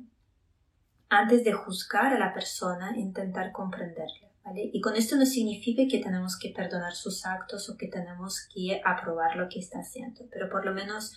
antes 1.09 1.45
de 1.45 1.53
juzgar 1.53 2.13
a 2.13 2.19
la 2.19 2.35
persona 2.35 2.97
intentar 2.99 3.53
comprenderla, 3.53 4.29
¿vale? 4.45 4.69
Y 4.73 4.81
con 4.83 4.97
esto 4.97 5.17
no 5.17 5.25
significa 5.25 5.85
que 5.91 6.03
tenemos 6.03 6.39
que 6.39 6.51
perdonar 6.51 6.95
sus 6.95 7.25
actos 7.25 7.71
o 7.71 7.79
que 7.79 7.89
tenemos 7.89 8.47
que 8.53 8.83
aprobar 8.85 9.37
lo 9.37 9.49
que 9.49 9.61
está 9.61 9.79
haciendo, 9.79 10.27
pero 10.31 10.51
por 10.51 10.67
lo 10.67 10.75
menos 10.75 11.17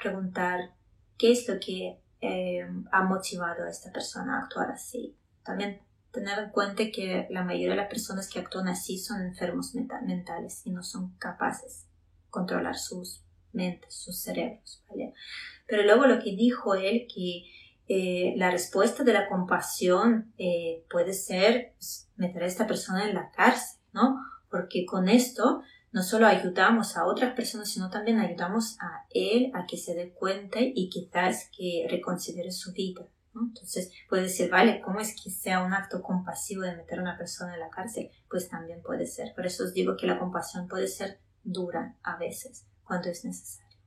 preguntar 0.00 0.74
qué 1.18 1.32
es 1.32 1.48
lo 1.48 1.58
que 1.60 2.00
eh, 2.20 2.66
ha 2.92 3.02
motivado 3.02 3.64
a 3.64 3.70
esta 3.70 3.92
persona 3.92 4.36
a 4.36 4.44
actuar 4.44 4.70
así. 4.70 5.16
También 5.44 5.80
tener 6.10 6.38
en 6.38 6.50
cuenta 6.50 6.84
que 6.92 7.26
la 7.30 7.42
mayoría 7.42 7.70
de 7.70 7.76
las 7.76 7.88
personas 7.88 8.28
que 8.28 8.38
actúan 8.38 8.68
así 8.68 8.98
son 8.98 9.22
enfermos 9.22 9.74
mentales 9.74 10.62
y 10.64 10.70
no 10.70 10.82
son 10.82 11.16
capaces 11.18 11.84
de 11.84 12.30
controlar 12.30 12.76
sus 12.76 13.24
mentes, 13.52 13.94
sus 13.94 14.18
cerebros. 14.18 14.82
¿vale? 14.88 15.12
Pero 15.66 15.82
luego 15.82 16.06
lo 16.06 16.22
que 16.22 16.36
dijo 16.36 16.74
él, 16.74 17.06
que 17.12 17.44
eh, 17.88 18.34
la 18.36 18.50
respuesta 18.50 19.04
de 19.04 19.12
la 19.12 19.28
compasión 19.28 20.32
eh, 20.38 20.84
puede 20.88 21.12
ser 21.12 21.74
pues, 21.76 22.08
meter 22.16 22.42
a 22.42 22.46
esta 22.46 22.66
persona 22.66 23.06
en 23.08 23.14
la 23.14 23.30
cárcel, 23.30 23.80
¿no? 23.92 24.18
Porque 24.50 24.86
con 24.86 25.08
esto 25.08 25.62
no 25.94 26.02
solo 26.02 26.26
ayudamos 26.26 26.96
a 26.96 27.06
otras 27.06 27.34
personas, 27.34 27.70
sino 27.70 27.88
también 27.88 28.18
ayudamos 28.18 28.76
a 28.80 29.06
él 29.10 29.52
a 29.54 29.64
que 29.64 29.76
se 29.76 29.94
dé 29.94 30.12
cuenta 30.12 30.58
y 30.60 30.90
quizás 30.90 31.48
que 31.56 31.86
reconsidere 31.88 32.50
su 32.50 32.72
vida. 32.72 33.06
Entonces 33.32 33.92
puede 34.08 34.24
decir, 34.24 34.50
vale, 34.50 34.80
¿cómo 34.80 34.98
es 34.98 35.14
que 35.14 35.30
sea 35.30 35.62
un 35.62 35.72
acto 35.72 36.02
compasivo 36.02 36.62
de 36.62 36.74
meter 36.74 36.98
a 36.98 37.02
una 37.02 37.16
persona 37.16 37.54
en 37.54 37.60
la 37.60 37.70
cárcel? 37.70 38.10
Pues 38.28 38.48
también 38.48 38.82
puede 38.82 39.06
ser. 39.06 39.34
Por 39.36 39.46
eso 39.46 39.62
os 39.62 39.72
digo 39.72 39.96
que 39.96 40.08
la 40.08 40.18
compasión 40.18 40.66
puede 40.66 40.88
ser 40.88 41.20
dura 41.44 41.96
a 42.02 42.16
veces, 42.16 42.66
cuando 42.82 43.08
es 43.08 43.24
necesario. 43.24 43.78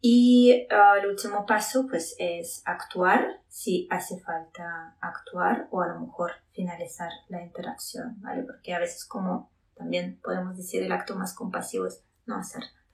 Y 0.00 0.66
ah, 0.70 0.94
el 0.98 1.08
último 1.08 1.44
paso 1.44 1.86
pues 1.88 2.14
es 2.18 2.62
actuar 2.64 3.42
si 3.48 3.88
hace 3.90 4.20
falta 4.20 4.96
actuar 5.00 5.66
o 5.72 5.82
a 5.82 5.88
lo 5.88 6.00
mejor 6.00 6.30
finalizar 6.52 7.10
la 7.28 7.42
interacción, 7.42 8.18
¿vale? 8.20 8.44
Porque 8.44 8.72
a 8.72 8.78
veces 8.78 9.04
como 9.04 9.50
también 9.80 10.20
podemos 10.22 10.58
decir 10.58 10.82
el 10.82 10.92
acto 10.92 11.16
más 11.16 11.32
compasivo 11.32 11.86
es 11.86 12.04
no 12.26 12.36
hacer 12.36 12.60
nada, 12.60 12.86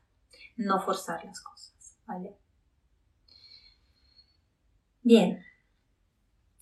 no 0.57 0.81
forzar 0.81 1.25
las 1.25 1.41
cosas, 1.41 1.99
¿vale? 2.07 2.39
Bien. 5.03 5.45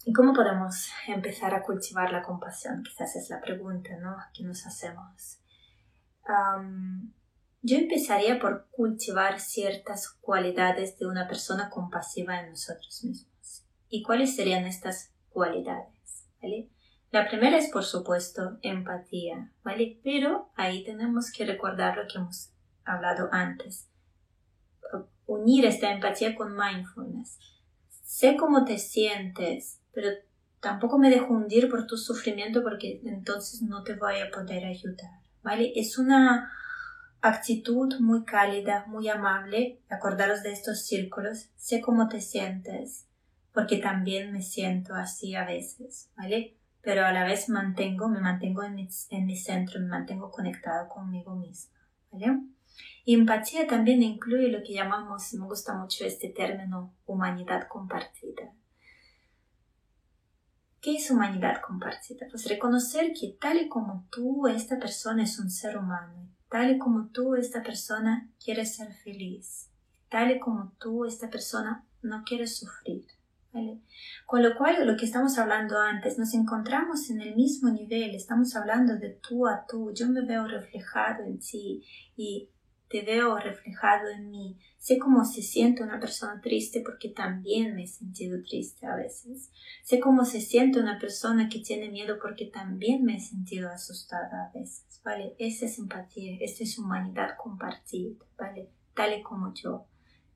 ¿Y 0.06 0.14
cómo 0.14 0.32
podemos 0.32 0.88
empezar 1.06 1.54
a 1.54 1.62
cultivar 1.62 2.10
la 2.10 2.22
compasión? 2.22 2.82
Quizás 2.82 3.16
es 3.16 3.28
la 3.28 3.40
pregunta 3.42 3.90
¿no? 4.00 4.16
que 4.32 4.44
nos 4.44 4.66
hacemos. 4.66 5.40
yo 7.60 7.76
empezaría 7.76 8.38
por 8.38 8.68
cultivar 8.70 9.40
ciertas 9.40 10.08
cualidades 10.08 10.98
de 10.98 11.06
una 11.06 11.28
persona 11.28 11.68
compasiva 11.68 12.40
en 12.40 12.50
nosotros 12.50 13.04
mismos. 13.04 13.66
¿Y 13.90 14.02
cuáles 14.02 14.34
serían 14.34 14.64
estas 14.64 15.12
cualidades? 15.28 16.28
¿Vale? 16.40 16.70
La 17.14 17.28
primera 17.28 17.56
es, 17.56 17.70
por 17.70 17.84
supuesto, 17.84 18.58
empatía, 18.60 19.52
¿vale? 19.62 20.00
Pero 20.02 20.50
ahí 20.56 20.82
tenemos 20.82 21.30
que 21.30 21.46
recordar 21.46 21.96
lo 21.96 22.08
que 22.08 22.18
hemos 22.18 22.50
hablado 22.84 23.28
antes. 23.30 23.88
Unir 25.24 25.64
esta 25.64 25.92
empatía 25.92 26.34
con 26.34 26.56
mindfulness 26.56 27.38
sé 28.02 28.36
cómo 28.36 28.64
te 28.64 28.78
sientes, 28.78 29.78
pero 29.92 30.08
tampoco 30.58 30.98
me 30.98 31.08
dejo 31.08 31.34
hundir 31.34 31.70
por 31.70 31.86
tu 31.86 31.96
sufrimiento 31.96 32.64
porque 32.64 33.00
entonces 33.04 33.62
no 33.62 33.84
te 33.84 33.94
voy 33.94 34.18
a 34.18 34.32
poder 34.32 34.64
ayudar, 34.64 35.20
¿vale? 35.44 35.72
Es 35.76 35.98
una 35.98 36.50
actitud 37.20 37.94
muy 38.00 38.24
cálida, 38.24 38.86
muy 38.88 39.08
amable, 39.08 39.78
acordaros 39.88 40.42
de 40.42 40.50
estos 40.50 40.84
círculos, 40.84 41.50
sé 41.54 41.80
cómo 41.80 42.08
te 42.08 42.20
sientes, 42.20 43.06
porque 43.52 43.76
también 43.76 44.32
me 44.32 44.42
siento 44.42 44.94
así 44.94 45.36
a 45.36 45.44
veces, 45.44 46.10
¿vale? 46.16 46.56
Pero 46.84 47.06
a 47.06 47.12
la 47.12 47.24
vez 47.24 47.48
mantengo, 47.48 48.08
me 48.08 48.20
mantengo 48.20 48.62
en 48.62 48.74
mi, 48.74 48.88
en 49.10 49.26
mi 49.26 49.36
centro, 49.36 49.80
me 49.80 49.88
mantengo 49.88 50.30
conectado 50.30 50.88
conmigo 50.88 51.34
misma, 51.34 51.78
¿vale? 52.10 52.40
empatía 53.06 53.66
también 53.66 54.02
incluye 54.02 54.48
lo 54.48 54.62
que 54.62 54.74
llamamos, 54.74 55.32
me 55.34 55.46
gusta 55.46 55.74
mucho 55.74 56.04
este 56.04 56.28
término, 56.28 56.94
humanidad 57.06 57.68
compartida. 57.68 58.52
¿Qué 60.80 60.96
es 60.96 61.10
humanidad 61.10 61.62
compartida? 61.66 62.26
Pues 62.30 62.46
reconocer 62.46 63.12
que 63.18 63.36
tal 63.40 63.58
y 63.58 63.68
como 63.68 64.06
tú, 64.10 64.46
esta 64.48 64.78
persona 64.78 65.22
es 65.22 65.38
un 65.38 65.50
ser 65.50 65.78
humano, 65.78 66.28
tal 66.50 66.70
y 66.70 66.78
como 66.78 67.08
tú, 67.08 67.34
esta 67.36 67.62
persona 67.62 68.30
quiere 68.42 68.66
ser 68.66 68.92
feliz, 68.92 69.70
tal 70.10 70.30
y 70.30 70.38
como 70.38 70.72
tú, 70.78 71.06
esta 71.06 71.30
persona 71.30 71.86
no 72.02 72.22
quiere 72.24 72.46
sufrir. 72.46 73.06
Con 74.26 74.42
lo 74.42 74.56
cual, 74.56 74.86
lo 74.86 74.96
que 74.96 75.04
estamos 75.04 75.38
hablando 75.38 75.78
antes, 75.78 76.18
nos 76.18 76.34
encontramos 76.34 77.08
en 77.10 77.20
el 77.20 77.36
mismo 77.36 77.70
nivel, 77.70 78.14
estamos 78.14 78.56
hablando 78.56 78.96
de 78.96 79.10
tú 79.10 79.46
a 79.46 79.64
tú, 79.68 79.92
yo 79.94 80.08
me 80.08 80.22
veo 80.22 80.46
reflejado 80.46 81.24
en 81.24 81.38
ti 81.38 81.84
y 82.16 82.50
te 82.88 83.02
veo 83.02 83.36
reflejado 83.38 84.08
en 84.10 84.30
mí. 84.30 84.58
Sé 84.78 84.98
cómo 84.98 85.24
se 85.24 85.42
siente 85.42 85.82
una 85.82 85.98
persona 85.98 86.40
triste 86.40 86.80
porque 86.84 87.08
también 87.08 87.74
me 87.74 87.84
he 87.84 87.86
sentido 87.86 88.40
triste 88.42 88.86
a 88.86 88.94
veces. 88.94 89.50
Sé 89.82 89.98
cómo 89.98 90.24
se 90.24 90.40
siente 90.40 90.78
una 90.78 90.98
persona 90.98 91.48
que 91.48 91.60
tiene 91.60 91.90
miedo 91.90 92.18
porque 92.20 92.46
también 92.46 93.02
me 93.04 93.16
he 93.16 93.20
sentido 93.20 93.70
asustada 93.70 94.46
a 94.46 94.52
veces, 94.52 95.00
¿vale? 95.04 95.34
Esa 95.38 95.66
es 95.66 95.78
empatía, 95.78 96.36
esta 96.40 96.64
es 96.64 96.78
humanidad 96.78 97.30
compartida, 97.36 98.14
¿vale? 98.36 98.70
Tal 98.94 99.18
y 99.18 99.22
como 99.22 99.52
yo, 99.54 99.86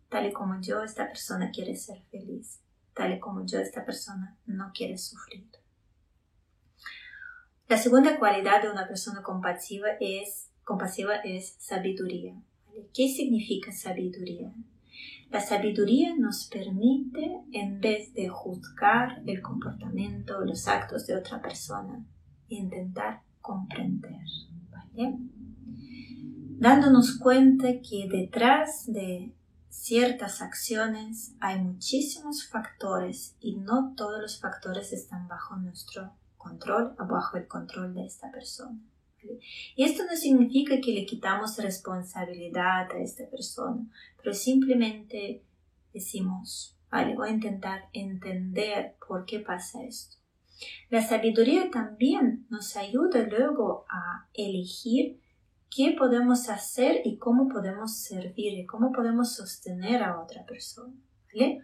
tal 0.09 0.27
y 0.27 0.33
como 0.33 0.61
yo, 0.61 0.83
esta 0.83 1.07
persona 1.07 1.51
quiere 1.51 1.77
ser 1.77 2.03
feliz, 2.11 2.61
tal 2.99 3.19
como 3.21 3.47
yo, 3.47 3.61
esta 3.61 3.85
persona 3.85 4.37
no 4.45 4.73
quiere 4.75 4.99
sufrir. 4.99 5.47
La 7.69 7.79
segunda 7.79 8.19
cualidad 8.19 8.63
de 8.63 8.71
una 8.71 8.89
persona 8.89 9.23
compasiva 9.23 9.89
es, 10.01 10.51
compasiva 10.65 11.17
es 11.17 11.55
sabiduría. 11.59 12.35
¿Qué 12.93 13.09
significa 13.09 13.71
sabiduría? 13.73 14.53
La 15.31 15.41
sabiduría 15.41 16.17
nos 16.17 16.49
permite, 16.49 17.43
en 17.53 17.81
vez 17.81 18.15
de 18.15 18.29
juzgar 18.29 19.23
el 19.27 19.43
comportamiento 19.43 20.39
o 20.39 20.45
los 20.45 20.67
actos 20.67 21.07
de 21.07 21.15
otra 21.15 21.41
persona, 21.41 22.05
intentar 22.49 23.21
comprender. 23.41 24.25
Dándonos 26.59 27.19
cuenta 27.19 27.69
que 27.81 28.09
detrás 28.11 28.91
de 28.91 29.33
ciertas 29.79 30.43
acciones 30.43 31.35
hay 31.41 31.61
muchísimos 31.61 32.49
factores 32.49 33.37
y 33.41 33.57
no 33.57 33.95
todos 33.97 34.21
los 34.21 34.41
factores 34.41 34.93
están 34.93 35.29
bajo 35.29 35.57
nuestro 35.57 36.13
control 36.37 36.97
o 36.99 37.07
bajo 37.07 37.37
el 37.37 37.47
control 37.47 37.95
de 37.95 38.05
esta 38.05 38.31
persona. 38.31 38.79
Y 39.77 39.85
esto 39.85 40.05
no 40.05 40.17
significa 40.17 40.81
que 40.81 40.93
le 40.93 41.07
quitamos 41.07 41.59
responsabilidad 41.59 42.91
a 42.91 42.99
esta 42.99 43.29
persona, 43.31 43.87
pero 44.17 44.35
simplemente 44.35 45.45
decimos, 45.93 46.77
vale, 46.91 47.15
voy 47.15 47.29
a 47.29 47.33
intentar 47.33 47.89
entender 47.93 48.97
por 49.07 49.27
qué 49.27 49.39
pasa 49.41 49.85
esto. 49.85 50.17
La 50.91 51.03
sabiduría 51.03 51.71
también 51.71 52.47
nos 52.51 52.77
ayuda 52.77 53.27
luego 53.29 53.85
a 53.89 54.29
elegir 54.35 55.21
qué 55.71 55.95
podemos 55.99 56.49
hacer 56.49 57.03
y 57.05 57.19
cómo 57.19 57.49
podemos 57.49 57.99
servir 57.99 58.55
y 58.55 58.67
cómo 58.67 58.93
podemos 58.93 59.35
sostener 59.35 60.03
a 60.03 60.21
otra 60.21 60.45
persona, 60.45 60.95
¿vale? 61.33 61.61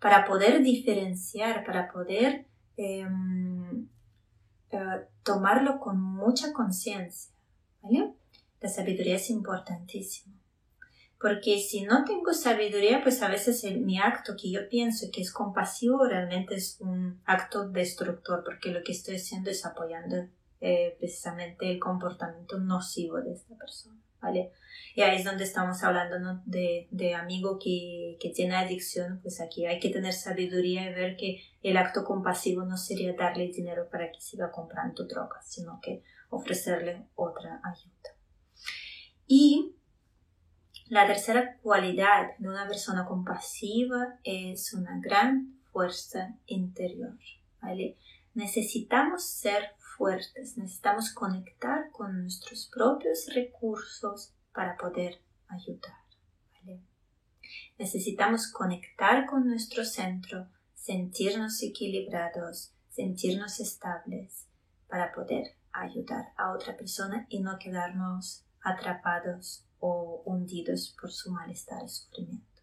Para 0.00 0.24
poder 0.26 0.62
diferenciar, 0.62 1.64
para 1.64 1.90
poder 1.90 2.46
em, 2.76 3.88
eh, 4.70 5.06
tomarlo 5.22 5.80
con 5.80 6.00
mucha 6.00 6.52
conciencia, 6.52 7.34
¿vale? 7.82 8.14
La 8.60 8.68
sabiduría 8.68 9.16
es 9.16 9.30
importantísima. 9.30 10.34
Porque 11.20 11.58
si 11.58 11.82
no 11.82 12.04
tengo 12.04 12.32
sabiduría, 12.32 13.02
pues 13.02 13.22
a 13.22 13.28
veces 13.28 13.64
mi 13.78 13.98
acto 13.98 14.34
que 14.40 14.52
yo 14.52 14.68
pienso 14.68 15.06
que 15.12 15.20
es 15.20 15.32
compasivo 15.32 16.04
realmente 16.04 16.54
es 16.54 16.76
un 16.80 17.20
acto 17.24 17.68
destructor, 17.68 18.44
porque 18.44 18.70
lo 18.70 18.84
que 18.84 18.92
estoy 18.92 19.16
haciendo 19.16 19.50
es 19.50 19.66
apoyando 19.66 20.28
eh, 20.60 20.96
precisamente 20.98 21.70
el 21.70 21.78
comportamiento 21.78 22.58
nocivo 22.58 23.20
de 23.20 23.32
esta 23.32 23.56
persona, 23.56 24.00
¿vale? 24.20 24.52
Y 24.94 25.02
ahí 25.02 25.16
es 25.18 25.24
donde 25.24 25.44
estamos 25.44 25.82
hablando 25.84 26.42
de, 26.46 26.88
de 26.90 27.14
amigo 27.14 27.58
que, 27.62 28.16
que 28.20 28.30
tiene 28.30 28.56
adicción, 28.56 29.20
pues 29.22 29.40
aquí 29.40 29.66
hay 29.66 29.78
que 29.78 29.90
tener 29.90 30.12
sabiduría 30.12 30.90
y 30.90 30.94
ver 30.94 31.16
que 31.16 31.40
el 31.62 31.76
acto 31.76 32.04
compasivo 32.04 32.64
no 32.64 32.76
sería 32.76 33.12
darle 33.12 33.48
dinero 33.48 33.88
para 33.90 34.10
que 34.10 34.20
siga 34.20 34.50
comprando 34.50 35.04
drogas, 35.06 35.46
sino 35.48 35.80
que 35.80 36.02
ofrecerle 36.30 37.06
otra 37.14 37.60
ayuda. 37.64 38.16
Y 39.26 39.76
la 40.88 41.06
tercera 41.06 41.58
cualidad 41.62 42.36
de 42.38 42.48
una 42.48 42.66
persona 42.66 43.04
compasiva 43.04 44.18
es 44.24 44.72
una 44.72 44.98
gran 45.00 45.60
fuerza 45.70 46.34
interior, 46.46 47.16
¿vale? 47.60 47.98
Necesitamos 48.34 49.24
ser 49.24 49.72
fuertes, 49.98 50.56
necesitamos 50.56 51.12
conectar 51.12 51.90
con 51.90 52.22
nuestros 52.22 52.70
propios 52.72 53.26
recursos 53.34 54.32
para 54.54 54.76
poder 54.76 55.20
ayudar. 55.48 55.98
Necesitamos 57.78 58.50
conectar 58.50 59.26
con 59.26 59.46
nuestro 59.46 59.84
centro, 59.84 60.48
sentirnos 60.74 61.62
equilibrados, 61.62 62.72
sentirnos 62.90 63.60
estables 63.60 64.46
para 64.88 65.12
poder 65.12 65.56
ayudar 65.72 66.32
a 66.36 66.52
otra 66.52 66.76
persona 66.76 67.26
y 67.28 67.40
no 67.40 67.58
quedarnos 67.58 68.44
atrapados 68.62 69.64
o 69.78 70.22
hundidos 70.24 70.96
por 71.00 71.12
su 71.12 71.30
malestar 71.30 71.84
y 71.84 71.88
sufrimiento. 71.88 72.62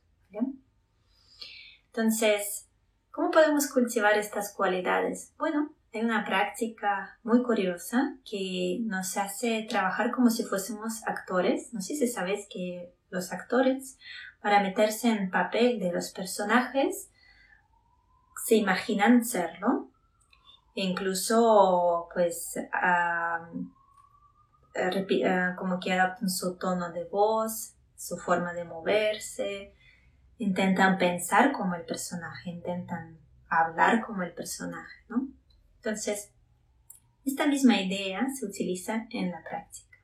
Entonces, 1.87 2.67
¿cómo 3.11 3.31
podemos 3.31 3.67
cultivar 3.67 4.17
estas 4.17 4.53
cualidades? 4.53 5.33
Bueno, 5.37 5.73
hay 5.95 6.03
una 6.03 6.25
práctica 6.25 7.17
muy 7.23 7.41
curiosa 7.41 8.17
que 8.29 8.79
nos 8.81 9.17
hace 9.17 9.65
trabajar 9.69 10.11
como 10.11 10.29
si 10.29 10.43
fuésemos 10.43 11.05
actores. 11.07 11.73
No 11.73 11.81
sé 11.81 11.95
si 11.95 12.07
sabes 12.07 12.47
que 12.49 12.93
los 13.09 13.31
actores, 13.31 13.97
para 14.41 14.61
meterse 14.61 15.09
en 15.09 15.31
papel 15.31 15.79
de 15.79 15.91
los 15.91 16.11
personajes, 16.11 17.09
se 18.45 18.55
imaginan 18.55 19.23
serlo. 19.23 19.89
E 20.75 20.83
incluso, 20.83 22.09
pues, 22.13 22.59
como 25.57 25.79
que 25.79 25.93
adaptan 25.93 26.29
su 26.29 26.57
tono 26.57 26.91
de 26.91 27.05
voz, 27.05 27.75
su 27.95 28.17
forma 28.17 28.53
de 28.53 28.65
moverse, 28.65 29.73
intentan 30.37 30.97
pensar 30.97 31.53
como 31.53 31.75
el 31.75 31.85
personaje, 31.85 32.49
intentan 32.49 33.17
hablar 33.47 34.05
como 34.05 34.23
el 34.23 34.33
personaje, 34.33 35.05
¿no? 35.07 35.29
Entonces, 35.85 36.31
esta 37.25 37.45
misma 37.45 37.79
idea 37.79 38.27
se 38.33 38.47
utiliza 38.47 39.05
en 39.11 39.29
la 39.29 39.43
práctica. 39.43 39.99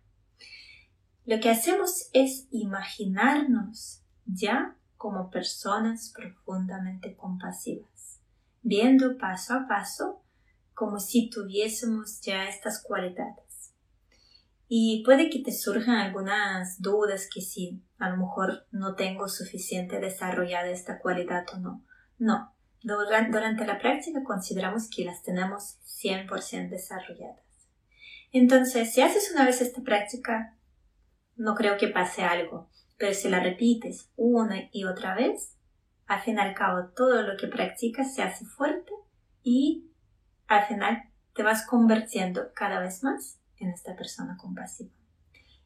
Lo 1.25 1.39
que 1.39 1.49
hacemos 1.49 2.07
es 2.13 2.47
imaginarnos 2.51 4.03
ya 4.25 4.77
como 4.95 5.31
personas 5.31 6.13
profundamente 6.15 7.15
compasivas, 7.15 8.21
viendo 8.61 9.17
paso 9.17 9.55
a 9.55 9.67
paso 9.67 10.21
como 10.75 10.99
si 10.99 11.31
tuviésemos 11.31 12.21
ya 12.21 12.47
estas 12.47 12.83
cualidades. 12.83 13.73
Y 14.67 15.01
puede 15.03 15.31
que 15.31 15.39
te 15.39 15.51
surjan 15.51 15.95
algunas 15.95 16.79
dudas 16.79 17.27
que 17.33 17.41
si 17.41 17.81
a 17.97 18.11
lo 18.11 18.17
mejor 18.17 18.67
no 18.69 18.93
tengo 18.93 19.27
suficiente 19.27 19.99
desarrollada 19.99 20.69
esta 20.69 20.99
cualidad 20.99 21.43
o 21.55 21.57
no. 21.57 21.83
No, 22.19 22.53
durante 22.83 23.65
la 23.65 23.79
práctica 23.79 24.23
consideramos 24.23 24.89
que 24.89 25.05
las 25.05 25.21
tenemos 25.21 25.77
100% 25.85 26.69
desarrolladas. 26.69 27.45
Entonces, 28.31 28.93
si 28.93 29.01
haces 29.01 29.31
una 29.33 29.45
vez 29.45 29.61
esta 29.61 29.81
práctica, 29.81 30.55
no 31.35 31.55
creo 31.55 31.77
que 31.77 31.87
pase 31.87 32.23
algo, 32.23 32.69
pero 32.97 33.13
si 33.13 33.29
la 33.29 33.39
repites 33.39 34.09
una 34.15 34.69
y 34.71 34.85
otra 34.85 35.15
vez, 35.15 35.55
al 36.07 36.21
fin 36.21 36.35
y 36.35 36.39
al 36.39 36.53
cabo 36.53 36.89
todo 36.95 37.21
lo 37.21 37.37
que 37.37 37.47
practicas 37.47 38.13
se 38.13 38.23
hace 38.23 38.45
fuerte 38.45 38.91
y 39.43 39.89
al 40.47 40.65
final 40.65 41.03
te 41.33 41.43
vas 41.43 41.65
convirtiendo 41.65 42.51
cada 42.53 42.79
vez 42.79 43.03
más 43.03 43.39
en 43.57 43.69
esta 43.69 43.95
persona 43.95 44.37
compasiva. 44.37 44.91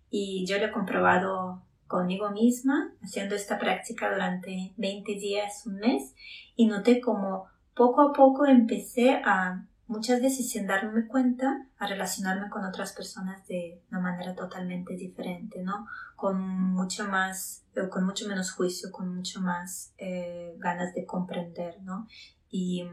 Y 0.09 0.45
yo 0.47 0.57
lo 0.57 0.65
he 0.65 0.71
comprobado 0.71 1.63
conmigo 1.87 2.31
misma 2.31 2.93
haciendo 3.01 3.35
esta 3.35 3.59
práctica 3.59 4.11
durante 4.11 4.73
20 4.77 5.11
días, 5.13 5.65
un 5.65 5.75
mes, 5.75 6.13
y 6.55 6.67
noté 6.67 7.01
como 7.01 7.45
poco 7.75 8.01
a 8.01 8.13
poco 8.13 8.45
empecé 8.45 9.21
a, 9.23 9.65
muchas 9.87 10.21
veces 10.21 10.49
sin 10.49 10.65
darme 10.65 11.07
cuenta, 11.07 11.67
a 11.77 11.87
relacionarme 11.87 12.49
con 12.49 12.65
otras 12.65 12.93
personas 12.93 13.45
de 13.47 13.83
una 13.91 13.99
manera 13.99 14.33
totalmente 14.33 14.95
diferente, 14.95 15.61
¿no? 15.61 15.85
Con 16.15 16.39
mucho 16.39 17.07
más, 17.07 17.65
eh, 17.75 17.87
con 17.89 18.05
mucho 18.05 18.27
menos 18.27 18.51
juicio, 18.51 18.91
con 18.91 19.15
mucho 19.15 19.41
más 19.41 19.93
eh, 19.97 20.55
ganas 20.57 20.93
de 20.95 21.05
comprender, 21.05 21.81
¿no? 21.81 22.07
Y, 22.49 22.87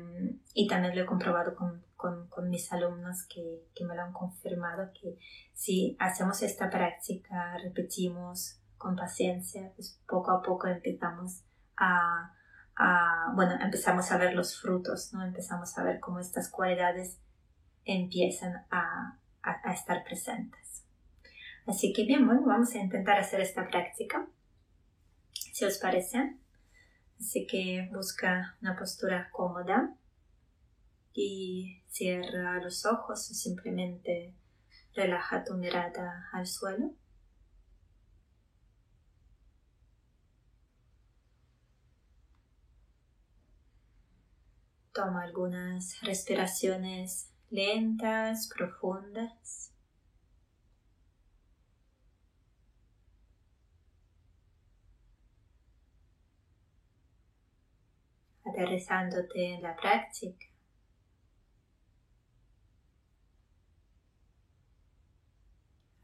y, 0.54 0.66
también 0.66 0.96
lo 0.96 1.02
he 1.02 1.06
comprobado 1.06 1.54
con, 1.54 1.84
con, 1.94 2.26
con 2.26 2.50
mis 2.50 2.72
alumnos 2.72 3.24
que, 3.28 3.62
que, 3.76 3.84
me 3.84 3.94
lo 3.94 4.02
han 4.02 4.12
confirmado, 4.12 4.90
que 4.92 5.18
si 5.54 5.96
hacemos 6.00 6.42
esta 6.42 6.68
práctica, 6.68 7.56
repetimos 7.58 8.61
con 8.82 8.96
paciencia, 8.96 9.70
pues 9.76 10.00
poco 10.08 10.32
a 10.32 10.42
poco 10.42 10.66
empezamos 10.66 11.44
a, 11.76 12.34
bueno, 13.34 13.54
empezamos 13.62 14.10
a 14.10 14.18
ver 14.18 14.34
los 14.34 14.60
frutos, 14.60 15.12
¿no? 15.12 15.24
Empezamos 15.24 15.78
a 15.78 15.84
ver 15.84 16.00
cómo 16.00 16.18
estas 16.18 16.48
cualidades 16.48 17.20
empiezan 17.84 18.66
a, 18.70 19.20
a, 19.42 19.72
estar 19.72 20.02
presentes. 20.02 20.84
Así 21.64 21.92
que 21.92 22.04
bien, 22.04 22.26
bueno, 22.26 22.42
vamos 22.44 22.74
a 22.74 22.78
intentar 22.78 23.18
hacer 23.18 23.40
esta 23.40 23.68
práctica, 23.68 24.26
si 25.30 25.64
os 25.64 25.78
parece. 25.78 26.36
Así 27.20 27.46
que 27.46 27.88
busca 27.92 28.56
una 28.62 28.76
postura 28.76 29.30
cómoda 29.30 29.94
y 31.12 31.84
cierra 31.86 32.60
los 32.60 32.84
ojos 32.84 33.30
o 33.30 33.34
simplemente 33.34 34.34
relaja 34.92 35.44
tu 35.44 35.54
mirada 35.54 36.28
al 36.32 36.48
suelo. 36.48 36.96
Toma 45.02 45.24
algunas 45.24 46.00
respiraciones 46.02 47.28
lentas, 47.50 48.48
profundas. 48.56 49.72
Aterrizándote 58.44 59.54
en 59.54 59.62
la 59.62 59.74
práctica. 59.74 60.46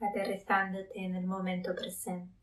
Aterrizándote 0.01 1.05
en 1.05 1.15
el 1.15 1.25
momento 1.25 1.73
presente. 1.73 2.38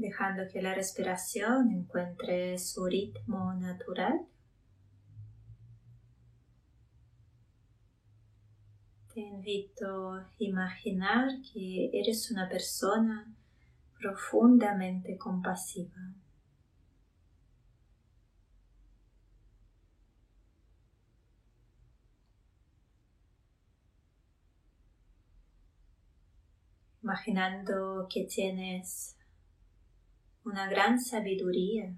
Dejando 0.00 0.48
que 0.50 0.62
la 0.62 0.74
respiración 0.74 1.70
encuentre 1.70 2.58
su 2.58 2.86
ritmo 2.86 3.54
natural. 3.54 4.26
Te 9.12 9.20
invito 9.20 10.14
a 10.14 10.30
imaginar 10.38 11.28
que 11.52 11.90
eres 11.92 12.30
una 12.30 12.48
persona 12.48 13.26
profundamente 13.98 15.18
compasiva. 15.18 16.14
Imaginando 27.02 28.06
que 28.08 28.24
tienes 28.24 29.16
una 30.44 30.68
gran 30.68 31.00
sabiduría. 31.00 31.94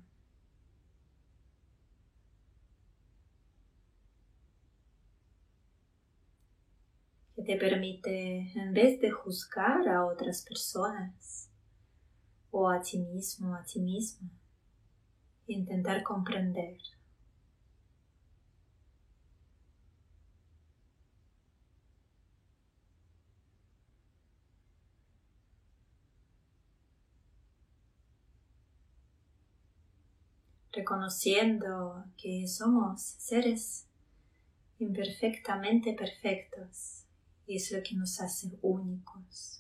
que 7.34 7.42
te 7.42 7.56
permite, 7.56 8.52
en 8.54 8.74
vez 8.74 9.00
de 9.00 9.10
juzgar 9.10 9.88
a 9.88 10.04
otras 10.04 10.44
personas 10.44 11.48
o 12.50 12.68
a 12.68 12.82
ti 12.82 12.98
mismo, 12.98 13.54
a 13.54 13.64
ti 13.64 13.80
misma, 13.80 14.28
intentar 15.46 16.02
comprender. 16.02 16.78
Reconociendo 30.72 32.04
que 32.16 32.48
somos 32.48 33.02
seres 33.02 33.86
imperfectamente 34.78 35.92
perfectos 35.92 37.04
y 37.46 37.56
es 37.56 37.70
lo 37.72 37.82
que 37.82 37.94
nos 37.94 38.20
hace 38.20 38.50
únicos. 38.62 39.58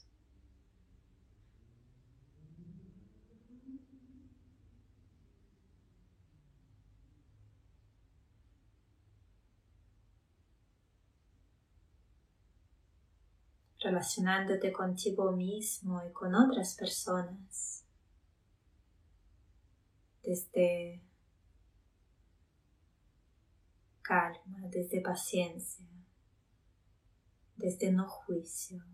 relacionándote 13.82 14.72
contigo 14.72 15.32
mismo 15.32 16.00
y 16.08 16.12
con 16.12 16.36
otras 16.36 16.76
personas 16.76 17.81
desde 20.22 21.02
calma, 24.02 24.60
desde 24.64 24.80
este 24.80 25.00
paciencia, 25.00 25.86
desde 27.56 27.68
este 27.68 27.92
no 27.92 28.08
juicio. 28.08 28.84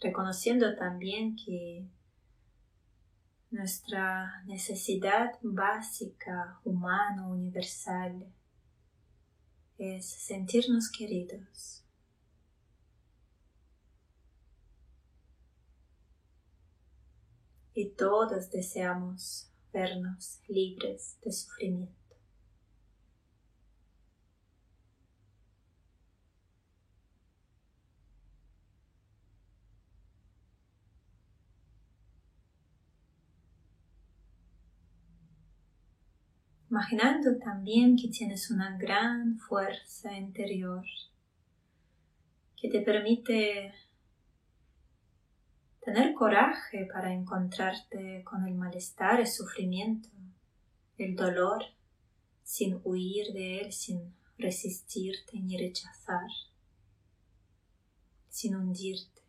Reconociendo 0.00 0.76
también 0.76 1.34
que 1.36 1.88
nuestra 3.50 4.42
necesidad 4.44 5.32
básica, 5.42 6.60
humana, 6.64 7.26
universal, 7.26 8.26
es 9.78 10.06
sentirnos 10.06 10.90
queridos. 10.90 11.84
Y 17.74 17.90
todos 17.90 18.50
deseamos 18.50 19.50
vernos 19.72 20.40
libres 20.48 21.18
de 21.22 21.32
sufrimiento. 21.32 21.95
Imaginando 36.76 37.38
también 37.38 37.96
que 37.96 38.08
tienes 38.08 38.50
una 38.50 38.76
gran 38.76 39.38
fuerza 39.38 40.12
interior 40.12 40.84
que 42.54 42.68
te 42.68 42.82
permite 42.82 43.72
tener 45.80 46.12
coraje 46.12 46.86
para 46.92 47.14
encontrarte 47.14 48.22
con 48.24 48.46
el 48.46 48.54
malestar, 48.56 49.20
el 49.20 49.26
sufrimiento, 49.26 50.10
el 50.98 51.16
dolor, 51.16 51.64
sin 52.42 52.78
huir 52.84 53.32
de 53.32 53.60
él, 53.60 53.72
sin 53.72 54.14
resistirte 54.36 55.40
ni 55.40 55.56
rechazar, 55.56 56.28
sin 58.28 58.54
hundirte. 58.54 59.22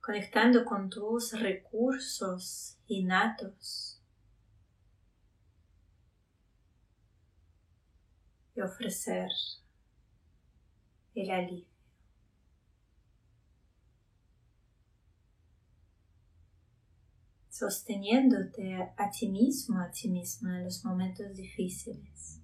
Conectando 0.00 0.64
con 0.64 0.90
tus 0.90 1.38
recursos 1.38 2.78
innatos 2.88 3.87
ofrecer 8.60 9.30
el 11.14 11.30
alivio. 11.30 11.66
Sosteniéndote 17.50 18.92
a 18.96 19.10
ti 19.10 19.28
mismo, 19.28 19.80
a 19.80 19.90
ti 19.90 20.08
misma 20.08 20.58
en 20.58 20.64
los 20.64 20.84
momentos 20.84 21.34
difíciles. 21.34 22.40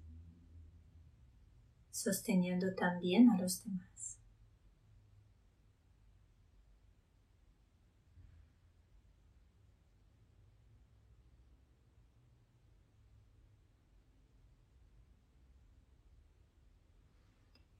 Sosteniendo 1.92 2.74
también 2.74 3.30
a 3.30 3.40
los 3.40 3.62
demás. 3.62 3.93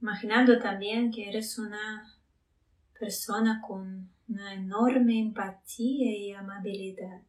Imaginando 0.05 0.59
también 0.59 1.11
que 1.11 1.31
eres 1.31 1.59
una 1.59 2.14
persona 3.01 3.62
con 3.67 4.11
una 4.29 4.53
enorme 4.53 5.19
empatía 5.19 6.14
y 6.14 6.31
amabilidad. 6.33 7.23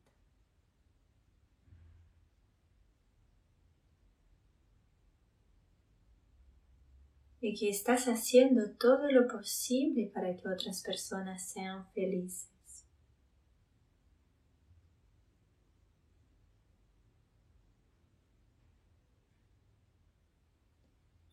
Y 7.40 7.58
que 7.58 7.70
estás 7.70 8.08
haciendo 8.08 8.72
todo 8.72 9.10
lo 9.10 9.26
posible 9.26 10.12
para 10.14 10.36
que 10.36 10.50
otras 10.50 10.84
personas 10.84 11.48
sean 11.48 11.88
felices. 11.94 12.55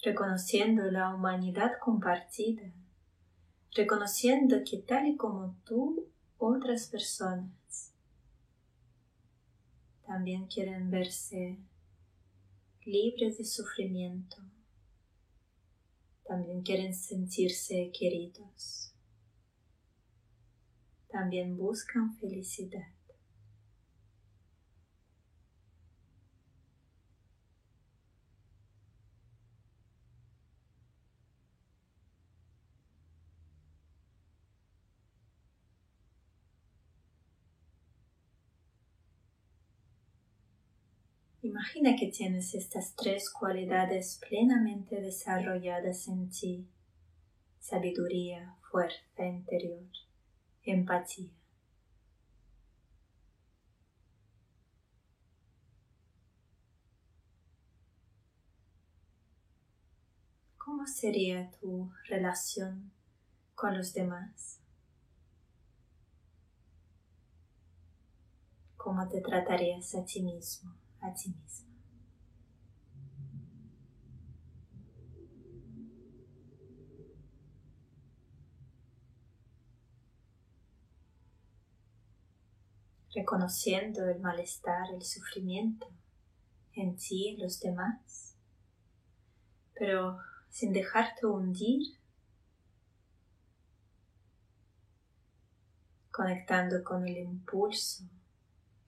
Reconociendo 0.03 0.91
la 0.91 1.15
humanidad 1.15 1.73
compartida, 1.81 2.73
reconociendo 3.73 4.63
que 4.69 4.79
tal 4.79 5.07
y 5.07 5.17
como 5.17 5.57
tú, 5.65 6.09
otras 6.39 6.89
personas 6.89 7.93
también 10.05 10.47
quieren 10.47 10.91
verse 10.91 11.57
libres 12.85 13.39
de 13.39 13.45
sufrimiento, 13.45 14.37
también 16.25 16.63
quieren 16.63 16.95
sentirse 16.95 17.93
queridos, 17.97 18.93
también 21.09 21.57
buscan 21.57 22.17
felicidad. 22.17 22.89
Imagina 41.45 41.97
que 41.97 42.07
tienes 42.07 42.55
estas 42.55 42.95
tres 42.95 43.29
cualidades 43.29 44.21
plenamente 44.29 45.01
desarrolladas 45.01 46.07
en 46.07 46.31
ti. 46.31 46.69
Sabiduría, 47.59 48.55
fuerza 48.71 49.27
interior, 49.27 49.89
empatía. 50.63 51.33
¿Cómo 60.59 60.87
sería 60.87 61.51
tu 61.61 61.91
relación 62.09 62.93
con 63.57 63.77
los 63.77 63.93
demás? 63.93 64.61
¿Cómo 68.77 69.09
te 69.09 69.21
tratarías 69.21 69.93
a 69.97 70.05
ti 70.05 70.23
mismo? 70.23 70.82
A 71.03 71.13
ti. 71.13 71.35
Reconociendo 83.15 84.09
el 84.09 84.21
malestar, 84.21 84.91
el 84.95 85.03
sufrimiento 85.03 85.87
en 86.75 86.97
ti 86.97 87.27
y 87.27 87.35
en 87.35 87.43
los 87.43 87.61
demás, 87.61 88.37
pero 89.75 90.19
sin 90.49 90.73
dejarte 90.73 91.27
hundir, 91.27 91.99
conectando 96.11 96.83
con 96.83 97.07
el 97.07 97.19
impulso 97.19 98.05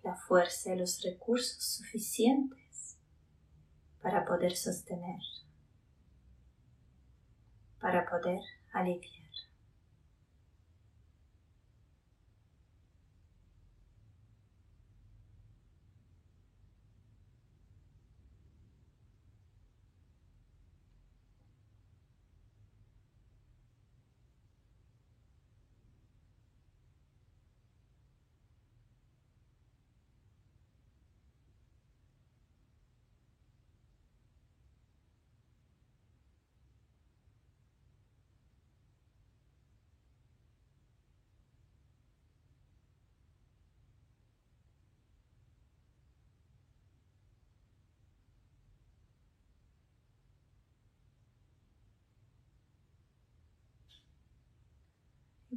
la 0.05 0.15
fuerza 0.15 0.75
y 0.75 0.79
los 0.79 1.03
recursos 1.03 1.65
suficientes 1.65 2.99
para 4.03 4.25
poder 4.27 4.55
sostener, 4.55 5.21
para 7.81 8.05
poder 8.09 8.41
aliviar. 8.73 9.24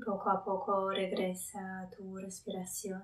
Poco 0.08 0.30
a 0.30 0.42
poco 0.42 0.90
regresa 0.90 1.82
a 1.82 1.90
tu 1.90 2.16
respiración. 2.16 3.04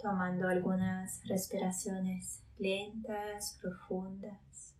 tomando 0.00 0.46
algunas 0.46 1.26
respiraciones 1.26 2.42
lentas, 2.58 3.58
profundas. 3.58 4.73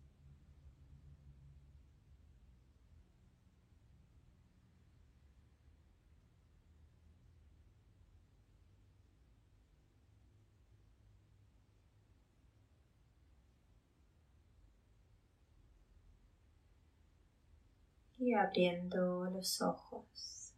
Y 18.25 18.33
abriendo 18.33 19.25
los 19.25 19.61
ojos. 19.61 20.51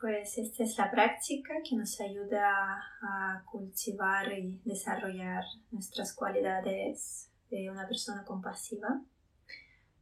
Pues 0.00 0.36
esta 0.38 0.64
es 0.64 0.76
la 0.76 0.90
práctica 0.90 1.54
que 1.62 1.76
nos 1.76 2.00
ayuda 2.00 2.76
a 3.00 3.44
cultivar 3.48 4.32
y 4.32 4.60
desarrollar 4.64 5.44
nuestras 5.70 6.12
cualidades 6.12 7.30
de 7.48 7.70
una 7.70 7.86
persona 7.86 8.24
compasiva, 8.24 9.00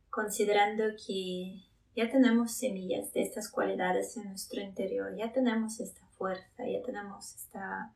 considerando 0.09 0.85
que 1.07 1.67
ya 1.95 2.11
tenemos 2.11 2.53
semillas 2.53 3.13
de 3.13 3.21
estas 3.21 3.51
cualidades 3.51 4.17
en 4.17 4.25
nuestro 4.31 4.63
interior, 4.63 5.15
ya 5.15 5.31
tenemos 5.35 5.81
esta 5.81 6.07
fuerza, 6.17 6.67
ya 6.67 6.83
tenemos 6.83 7.35
esta 7.35 7.93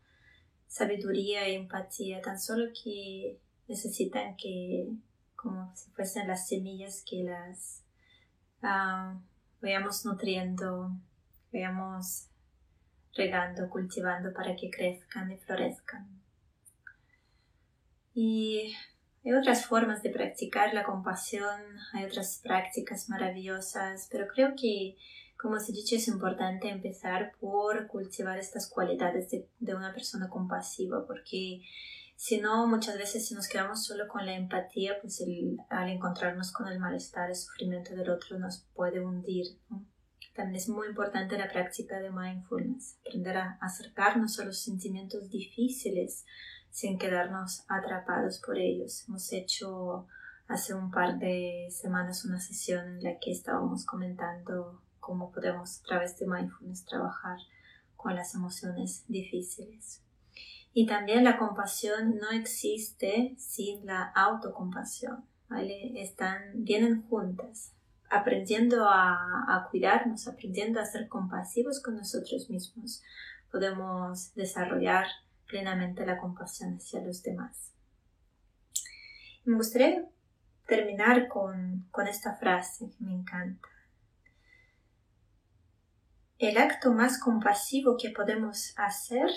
sabiduría 0.68 1.48
y 1.48 1.56
empatía, 1.56 2.20
tan 2.22 2.38
solo 2.38 2.70
que 2.72 3.40
necesitan 3.66 4.36
que, 4.36 4.88
como 5.34 5.74
si 5.74 5.90
fuesen 5.90 6.28
las 6.28 6.46
semillas, 6.46 7.02
que 7.04 7.24
las 7.24 7.82
uh, 8.62 9.18
vayamos 9.60 10.04
nutriendo 10.04 10.92
veamos 11.52 12.28
regando, 13.14 13.68
cultivando 13.68 14.32
para 14.32 14.54
que 14.54 14.70
crezcan 14.70 15.30
y 15.32 15.36
florezcan. 15.38 16.06
Y 18.14 18.74
hay 19.24 19.32
otras 19.32 19.66
formas 19.66 20.02
de 20.02 20.10
practicar 20.10 20.74
la 20.74 20.84
compasión, 20.84 21.60
hay 21.92 22.04
otras 22.04 22.40
prácticas 22.42 23.08
maravillosas, 23.08 24.08
pero 24.10 24.26
creo 24.28 24.54
que, 24.56 24.96
como 25.40 25.56
os 25.56 25.68
he 25.68 25.72
dicho, 25.72 25.96
es 25.96 26.08
importante 26.08 26.68
empezar 26.68 27.32
por 27.40 27.86
cultivar 27.86 28.38
estas 28.38 28.68
cualidades 28.68 29.30
de, 29.30 29.48
de 29.60 29.74
una 29.74 29.92
persona 29.92 30.28
compasiva, 30.28 31.06
porque 31.06 31.62
si 32.16 32.40
no, 32.40 32.66
muchas 32.66 32.98
veces 32.98 33.28
si 33.28 33.34
nos 33.36 33.46
quedamos 33.46 33.84
solo 33.84 34.08
con 34.08 34.26
la 34.26 34.34
empatía, 34.34 35.00
pues 35.00 35.22
al 35.70 35.88
encontrarnos 35.88 36.50
con 36.50 36.66
el 36.66 36.80
malestar, 36.80 37.30
el 37.30 37.36
sufrimiento 37.36 37.94
del 37.94 38.10
otro 38.10 38.40
nos 38.40 38.66
puede 38.74 39.00
hundir. 39.00 39.46
También 40.34 40.56
es 40.56 40.68
muy 40.68 40.88
importante 40.88 41.38
la 41.38 41.48
práctica 41.48 42.00
de 42.00 42.10
mindfulness, 42.10 42.98
aprender 43.06 43.36
a 43.36 43.58
acercarnos 43.60 44.40
a 44.40 44.44
los 44.44 44.58
sentimientos 44.58 45.30
difíciles 45.30 46.24
sin 46.70 46.98
quedarnos 46.98 47.64
atrapados 47.68 48.40
por 48.44 48.58
ellos. 48.58 49.04
Hemos 49.06 49.32
hecho 49.32 50.08
hace 50.48 50.74
un 50.74 50.90
par 50.90 51.20
de 51.20 51.68
semanas 51.70 52.24
una 52.24 52.40
sesión 52.40 52.96
en 52.96 53.04
la 53.04 53.18
que 53.20 53.30
estábamos 53.30 53.86
comentando 53.86 54.82
cómo 55.08 55.32
podemos 55.32 55.80
a 55.80 55.82
través 55.84 56.18
de 56.18 56.26
mindfulness 56.26 56.84
trabajar 56.84 57.38
con 57.96 58.14
las 58.14 58.34
emociones 58.34 59.06
difíciles. 59.08 60.02
Y 60.74 60.86
también 60.86 61.24
la 61.24 61.38
compasión 61.38 62.18
no 62.18 62.30
existe 62.30 63.34
sin 63.38 63.86
la 63.86 64.02
autocompasión, 64.14 65.24
¿vale? 65.48 65.98
Están, 66.02 66.62
vienen 66.62 67.02
juntas 67.08 67.72
aprendiendo 68.10 68.86
a, 68.86 69.66
cuidarnos, 69.70 70.28
aprendiendo 70.28 70.78
a 70.78 70.84
ser 70.84 71.08
compasivos 71.08 71.82
con 71.82 71.96
nosotros 71.96 72.50
mismos, 72.50 73.02
podemos 73.50 74.34
desarrollar 74.34 75.06
plenamente 75.46 76.04
la 76.04 76.18
compasión 76.18 76.76
hacia 76.76 77.00
los 77.00 77.22
demás. 77.22 77.72
Me 79.44 79.56
gustaría 79.56 80.04
terminar 80.66 81.28
con, 81.28 81.86
con 81.90 82.06
esta 82.06 82.36
frase 82.36 82.90
que 82.90 83.04
me 83.04 83.14
encanta. 83.14 83.68
El 86.38 86.56
acto 86.56 86.92
más 86.92 87.20
compasivo 87.20 87.96
que 87.96 88.10
podemos 88.10 88.72
hacer 88.76 89.30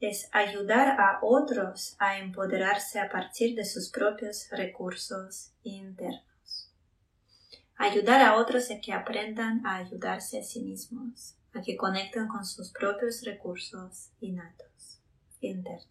es 0.00 0.28
ayudar 0.32 1.00
a 1.00 1.20
otros 1.22 1.96
a 1.98 2.18
empoderarse 2.18 2.98
a 2.98 3.08
partir 3.08 3.54
de 3.54 3.64
sus 3.64 3.88
propios 3.90 4.48
recursos 4.50 5.52
internos 5.62 6.32
ayudar 7.82 8.22
a 8.22 8.36
otros 8.36 8.70
a 8.70 8.80
que 8.80 8.92
aprendan 8.92 9.66
a 9.66 9.76
ayudarse 9.76 10.38
a 10.38 10.42
sí 10.44 10.62
mismos, 10.62 11.34
a 11.52 11.60
que 11.60 11.76
conecten 11.76 12.28
con 12.28 12.44
sus 12.44 12.70
propios 12.70 13.22
recursos 13.24 14.10
innatos, 14.20 15.00
internos. 15.40 15.88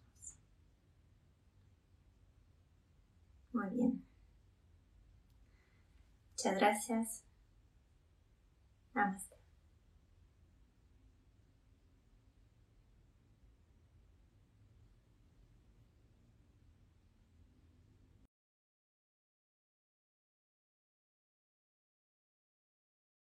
Muy 3.52 3.68
bien. 3.70 4.04
Muchas 6.30 6.54
gracias. 6.56 7.22
Namaste. 8.94 9.31